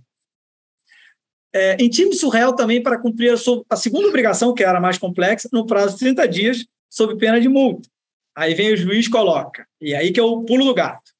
[1.53, 4.97] É, Intime-se o réu também para cumprir a, sua, a, segunda obrigação, que era mais
[4.97, 7.89] complexa, no prazo de 30 dias, sob pena de multa.
[8.35, 9.67] Aí vem o juiz coloca.
[9.79, 11.11] E aí que é o pulo do gato.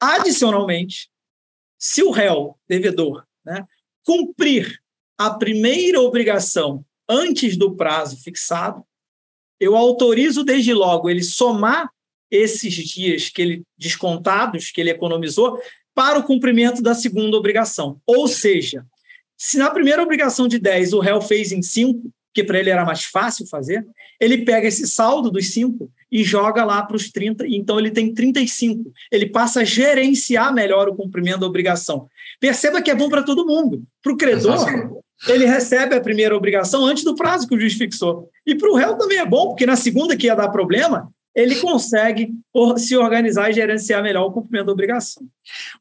[0.00, 1.08] Adicionalmente,
[1.78, 3.64] se o réu, devedor, né,
[4.04, 4.80] cumprir
[5.16, 8.84] a primeira obrigação antes do prazo fixado,
[9.58, 11.90] eu autorizo desde logo ele somar
[12.30, 15.60] esses dias que ele descontados que ele economizou
[15.94, 17.98] para o cumprimento da segunda obrigação.
[18.06, 18.84] Ou seja,
[19.36, 22.84] se na primeira obrigação de 10 o réu fez em 5, que para ele era
[22.84, 23.86] mais fácil fazer,
[24.20, 28.12] ele pega esse saldo dos 5 e joga lá para os 30, então ele tem
[28.12, 28.92] 35.
[29.10, 32.08] Ele passa a gerenciar melhor o cumprimento da obrigação.
[32.38, 33.82] Perceba que é bom para todo mundo.
[34.02, 38.28] Para o credor, ele recebe a primeira obrigação antes do prazo que o juiz fixou.
[38.46, 41.56] E para o réu também é bom, porque na segunda que ia dar problema, ele
[41.56, 42.32] consegue
[42.78, 45.22] se organizar e gerenciar melhor o cumprimento da obrigação.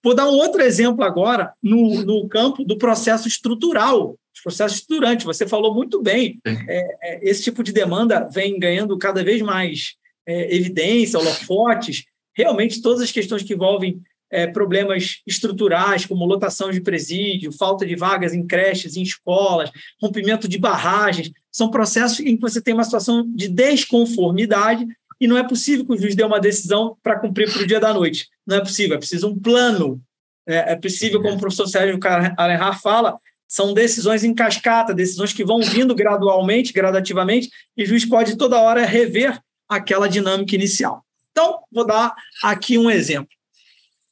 [0.04, 5.26] Vou dar um outro exemplo agora no, no campo do processo estrutural, processo estruturante.
[5.26, 9.96] Você falou muito bem, é, é, esse tipo de demanda vem ganhando cada vez mais
[10.28, 12.04] é, evidência, holofotes.
[12.36, 14.00] Realmente, todas as questões que envolvem
[14.32, 20.48] é, problemas estruturais, como lotação de presídio, falta de vagas em creches, em escolas, rompimento
[20.48, 24.86] de barragens, são processos em que você tem uma situação de desconformidade
[25.20, 27.80] e não é possível que o juiz dê uma decisão para cumprir para o dia
[27.80, 28.28] da noite.
[28.46, 30.02] Não é possível, é preciso um plano.
[30.48, 32.00] É, é possível, como o professor Sérgio
[32.38, 38.06] Alenhar fala, são decisões em cascata, decisões que vão vindo gradualmente, gradativamente, e o juiz
[38.06, 41.04] pode toda hora rever aquela dinâmica inicial.
[41.32, 42.14] Então, vou dar
[42.44, 43.30] aqui um exemplo.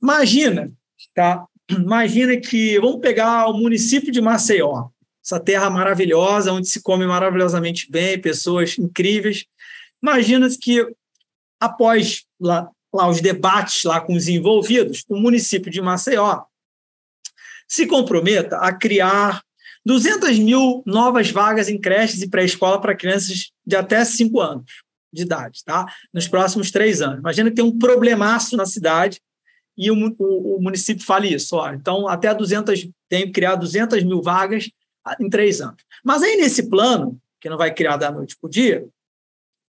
[0.01, 0.71] Imagina,
[1.15, 1.45] tá?
[1.69, 4.89] Imagina que vamos pegar o município de Maceió,
[5.23, 9.45] essa terra maravilhosa, onde se come maravilhosamente bem, pessoas incríveis.
[10.03, 10.85] Imagina que
[11.59, 16.43] após lá, lá os debates lá com os envolvidos, o município de Maceió
[17.67, 19.41] se comprometa a criar
[19.85, 25.21] 200 mil novas vagas em creches e pré-escola para crianças de até 5 anos de
[25.21, 25.85] idade, tá?
[26.11, 27.19] nos próximos três anos.
[27.19, 29.21] Imagina que tem um problemaço na cidade
[29.77, 31.55] e o, o, o município fala isso.
[31.55, 34.69] Ó, então, até 200, tem que criar 200 mil vagas
[35.19, 35.83] em três anos.
[36.03, 38.85] Mas aí, nesse plano, que não vai criar da noite para o dia,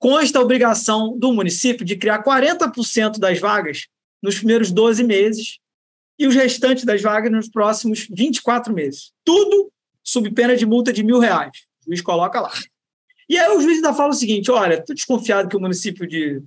[0.00, 3.86] consta a obrigação do município de criar 40% das vagas
[4.22, 5.58] nos primeiros 12 meses
[6.18, 9.12] e os restantes das vagas nos próximos 24 meses.
[9.22, 9.70] Tudo
[10.02, 11.50] sob pena de multa de mil reais.
[11.82, 12.52] O juiz coloca lá.
[13.28, 16.42] E aí o juiz ainda fala o seguinte: olha, estou desconfiado que o município de,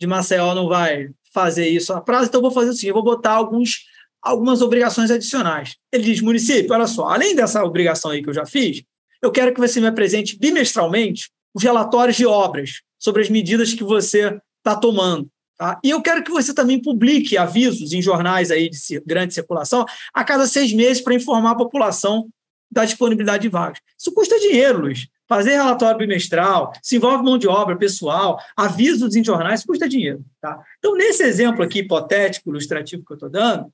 [0.00, 3.32] de Maceió não vai fazer isso a prazo, então vou fazer o seguinte: vou botar
[3.32, 3.84] alguns,
[4.20, 5.76] algumas obrigações adicionais.
[5.92, 8.82] Ele diz: município, olha só, além dessa obrigação aí que eu já fiz,
[9.22, 13.82] eu quero que você me apresente bimestralmente os relatórios de obras sobre as medidas que
[13.82, 15.26] você está tomando.
[15.56, 15.80] Tá?
[15.82, 20.22] E eu quero que você também publique avisos em jornais aí de grande circulação a
[20.22, 22.28] cada seis meses para informar a população
[22.70, 23.80] da disponibilidade de vagas.
[23.98, 25.08] Isso custa dinheiro, Luiz.
[25.26, 30.22] Fazer relatório bimestral, se envolve mão de obra, pessoal, avisos em jornais, custa dinheiro.
[30.42, 30.62] Tá?
[30.78, 33.72] Então, nesse exemplo aqui hipotético, ilustrativo que eu estou dando,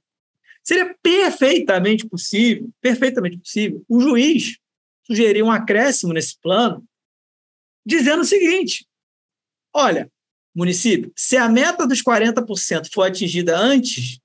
[0.62, 4.58] seria perfeitamente possível, perfeitamente possível, o juiz
[5.04, 6.82] sugerir um acréscimo nesse plano,
[7.84, 8.86] dizendo o seguinte:
[9.74, 10.10] olha,
[10.54, 14.18] município, se a meta dos 40% for atingida antes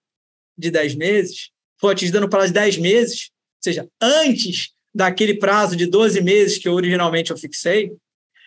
[0.58, 1.50] de 10 meses,
[1.80, 6.58] for atingida no prazo de 10 meses, ou seja, antes daquele prazo de 12 meses
[6.58, 7.92] que eu originalmente eu fixei?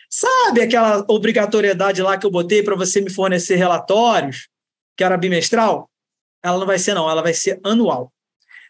[0.09, 4.49] Sabe aquela obrigatoriedade lá que eu botei para você me fornecer relatórios,
[4.97, 5.89] que era bimestral?
[6.43, 8.13] Ela não vai ser, não, ela vai ser anual.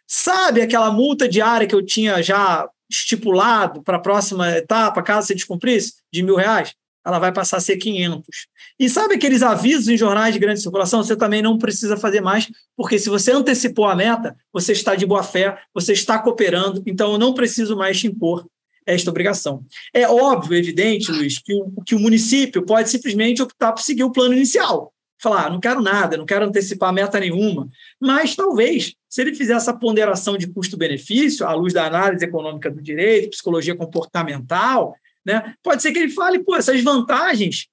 [0.07, 5.34] Sabe aquela multa diária que eu tinha já estipulado para a próxima etapa, caso você
[5.34, 6.74] descumprisse, de mil reais?
[7.05, 8.24] ela vai passar a ser 500.
[8.78, 11.03] E sabe aqueles avisos em jornais de grande circulação?
[11.03, 15.07] Você também não precisa fazer mais, porque se você antecipou a meta, você está de
[15.07, 18.47] boa fé, você está cooperando, então eu não preciso mais te impor
[18.86, 19.64] esta obrigação.
[19.95, 24.12] É óbvio, evidente, Luiz, que o, que o município pode simplesmente optar por seguir o
[24.12, 24.93] plano inicial.
[25.22, 27.68] Falar, ah, não quero nada, não quero antecipar meta nenhuma.
[28.01, 32.80] Mas talvez, se ele fizer essa ponderação de custo-benefício, à luz da análise econômica do
[32.80, 34.94] direito, psicologia comportamental,
[35.26, 35.54] né?
[35.62, 37.66] Pode ser que ele fale, pô, essas vantagens,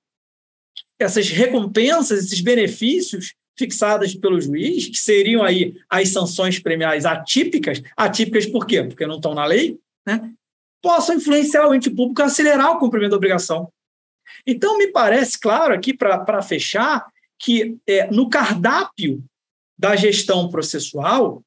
[0.99, 8.47] essas recompensas, esses benefícios fixadas pelo juiz, que seriam aí as sanções premiais atípicas, atípicas
[8.47, 8.83] por quê?
[8.83, 10.33] Porque não estão na lei, né?
[10.81, 13.71] possam influenciar o ente público a acelerar o cumprimento da obrigação.
[14.45, 17.05] Então, me parece claro aqui, para fechar,
[17.39, 19.23] que é, no cardápio
[19.77, 21.43] da gestão processual,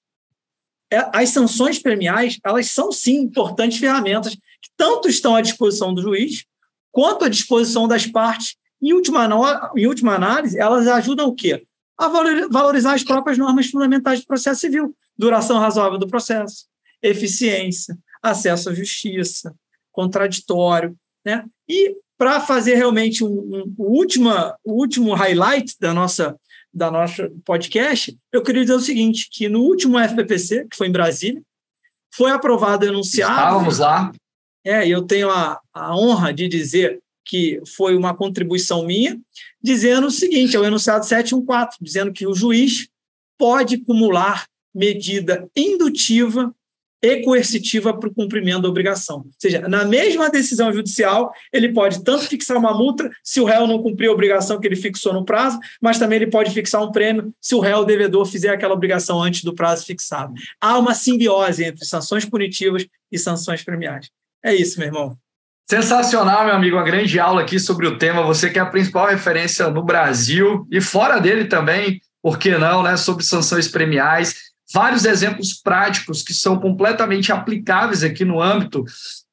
[0.92, 6.02] é, as sanções premiais, elas são sim importantes ferramentas que tanto estão à disposição do
[6.02, 6.44] juiz,
[6.90, 8.56] quanto à disposição das partes.
[8.82, 11.64] Em última, em última análise, elas ajudam o quê?
[11.96, 14.94] A valorizar as próprias normas fundamentais do processo civil.
[15.16, 16.66] Duração razoável do processo,
[17.02, 19.54] eficiência, acesso à justiça,
[19.92, 20.96] contraditório.
[21.24, 21.44] Né?
[21.68, 26.36] E para fazer realmente um, um, o, última, o último highlight da nossa,
[26.72, 30.92] da nossa podcast, eu queria dizer o seguinte, que no último FPPC, que foi em
[30.92, 31.42] Brasília,
[32.14, 33.32] foi aprovado o enunciado...
[33.32, 34.12] Estávamos lá.
[34.64, 39.18] É, eu tenho a, a honra de dizer que foi uma contribuição minha,
[39.62, 42.88] dizendo o seguinte, é o enunciado 714, dizendo que o juiz
[43.38, 46.54] pode acumular medida indutiva
[47.02, 49.18] e coercitiva para o cumprimento da obrigação.
[49.18, 53.66] Ou seja, na mesma decisão judicial, ele pode tanto fixar uma multa se o réu
[53.66, 56.92] não cumprir a obrigação que ele fixou no prazo, mas também ele pode fixar um
[56.92, 60.34] prêmio se o réu devedor fizer aquela obrigação antes do prazo fixado.
[60.60, 64.10] Há uma simbiose entre sanções punitivas e sanções premiais.
[64.44, 65.16] É isso, meu irmão.
[65.68, 66.76] Sensacional, meu amigo.
[66.76, 68.22] Uma grande aula aqui sobre o tema.
[68.24, 72.82] Você que é a principal referência no Brasil e fora dele também, por que não,
[72.82, 72.96] né?
[72.96, 78.84] Sobre sanções premiais vários exemplos práticos que são completamente aplicáveis aqui no âmbito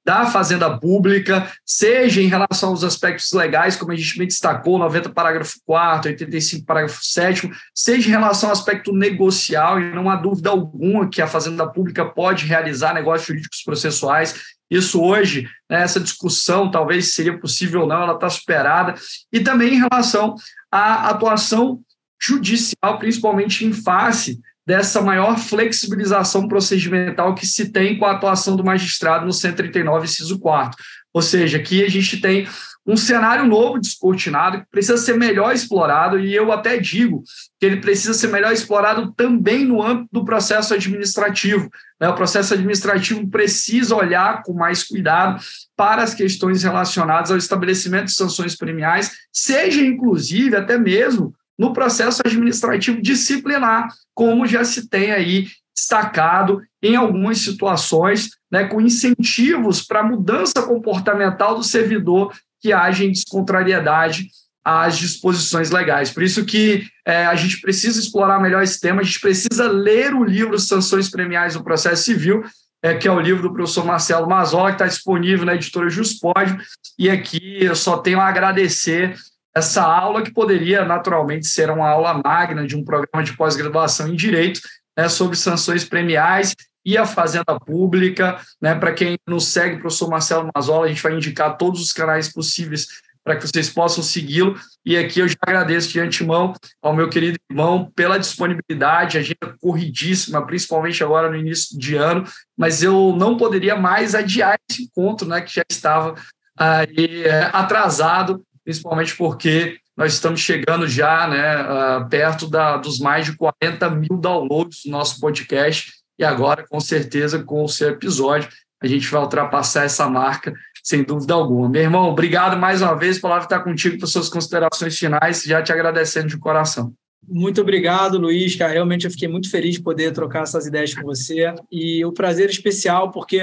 [0.07, 5.09] da fazenda pública, seja em relação aos aspectos legais, como a gente bem destacou, 90
[5.09, 10.49] parágrafo 4 85 parágrafo 7 seja em relação ao aspecto negocial, e não há dúvida
[10.49, 14.33] alguma que a fazenda pública pode realizar negócios jurídicos processuais.
[14.71, 18.95] Isso hoje, né, essa discussão talvez seria possível ou não, ela está superada.
[19.29, 20.35] E também em relação
[20.71, 21.81] à atuação
[22.17, 28.65] judicial, principalmente em face dessa maior flexibilização procedimental que se tem com a atuação do
[28.65, 30.77] magistrado no 139, inciso 4.
[31.13, 32.45] Ou seja, aqui a gente tem
[32.85, 37.23] um cenário novo descortinado que precisa ser melhor explorado, e eu até digo
[37.57, 41.69] que ele precisa ser melhor explorado também no âmbito do processo administrativo.
[41.99, 42.09] Né?
[42.09, 45.41] O processo administrativo precisa olhar com mais cuidado
[45.77, 52.21] para as questões relacionadas ao estabelecimento de sanções premiais, seja inclusive até mesmo no processo
[52.25, 60.03] administrativo disciplinar, como já se tem aí destacado em algumas situações, né, com incentivos para
[60.03, 64.27] mudança comportamental do servidor que age em descontrariedade
[64.65, 66.11] às disposições legais.
[66.11, 70.13] Por isso que é, a gente precisa explorar melhor esse tema, a gente precisa ler
[70.13, 72.43] o livro Sanções Premiais no Processo Civil,
[72.83, 76.57] é, que é o livro do professor Marcelo Mazola, que está disponível na editora Juspódio,
[76.97, 79.15] e aqui eu só tenho a agradecer
[79.57, 84.15] essa aula que poderia naturalmente ser uma aula magna de um programa de pós-graduação em
[84.15, 84.61] direito
[84.97, 86.55] né, sobre sanções premiais
[86.85, 88.39] e a fazenda pública.
[88.61, 92.31] Né, para quem nos segue, professor Marcelo Mazola, a gente vai indicar todos os canais
[92.31, 92.87] possíveis
[93.23, 94.55] para que vocês possam segui-lo.
[94.85, 99.37] E aqui eu já agradeço de antemão ao meu querido irmão pela disponibilidade, a gente
[99.59, 102.23] corridíssima, principalmente agora no início de ano,
[102.55, 106.15] mas eu não poderia mais adiar esse encontro, né, que já estava
[106.57, 113.25] aí é, atrasado principalmente porque nós estamos chegando já né, uh, perto da, dos mais
[113.25, 118.49] de 40 mil downloads do nosso podcast, e agora, com certeza, com o seu episódio,
[118.83, 120.53] a gente vai ultrapassar essa marca,
[120.83, 121.69] sem dúvida alguma.
[121.69, 125.61] Meu irmão, obrigado mais uma vez, a palavra está contigo para suas considerações finais, já
[125.63, 126.93] te agradecendo de coração.
[127.25, 128.53] Muito obrigado, Luiz.
[128.57, 131.53] Cara, realmente eu fiquei muito feliz de poder trocar essas ideias com você.
[131.71, 133.41] E o prazer especial, porque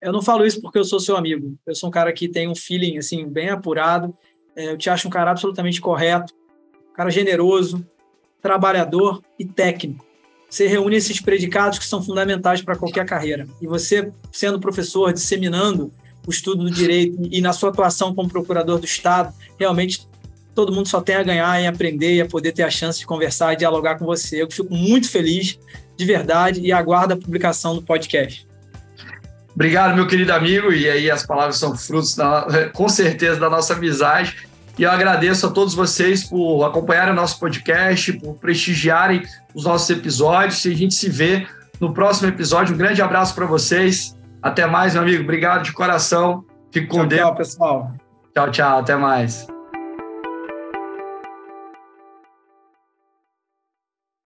[0.00, 1.56] eu não falo isso porque eu sou seu amigo.
[1.66, 4.14] Eu sou um cara que tem um feeling assim bem apurado
[4.64, 6.34] eu te acho um cara absolutamente correto,
[6.90, 7.86] um cara generoso,
[8.42, 10.04] trabalhador e técnico.
[10.50, 13.46] Você reúne esses predicados que são fundamentais para qualquer carreira.
[13.60, 15.92] E você, sendo professor, disseminando
[16.26, 20.08] o estudo do direito e na sua atuação como procurador do Estado, realmente
[20.54, 23.06] todo mundo só tem a ganhar em aprender e a poder ter a chance de
[23.06, 24.42] conversar e dialogar com você.
[24.42, 25.58] Eu fico muito feliz,
[25.96, 28.48] de verdade, e aguardo a publicação do podcast.
[29.54, 30.72] Obrigado, meu querido amigo.
[30.72, 34.47] E aí, as palavras são frutos, da, com certeza, da nossa amizade.
[34.78, 39.22] E eu agradeço a todos vocês por acompanharem o nosso podcast, por prestigiarem
[39.52, 40.64] os nossos episódios.
[40.64, 41.46] E a gente se vê
[41.80, 42.74] no próximo episódio.
[42.74, 44.16] Um grande abraço para vocês.
[44.40, 45.24] Até mais, meu amigo.
[45.24, 46.44] Obrigado de coração.
[46.70, 47.22] Fique com tchau, Deus.
[47.22, 47.92] Tchau, pessoal.
[48.32, 48.78] Tchau, tchau.
[48.78, 49.57] Até mais.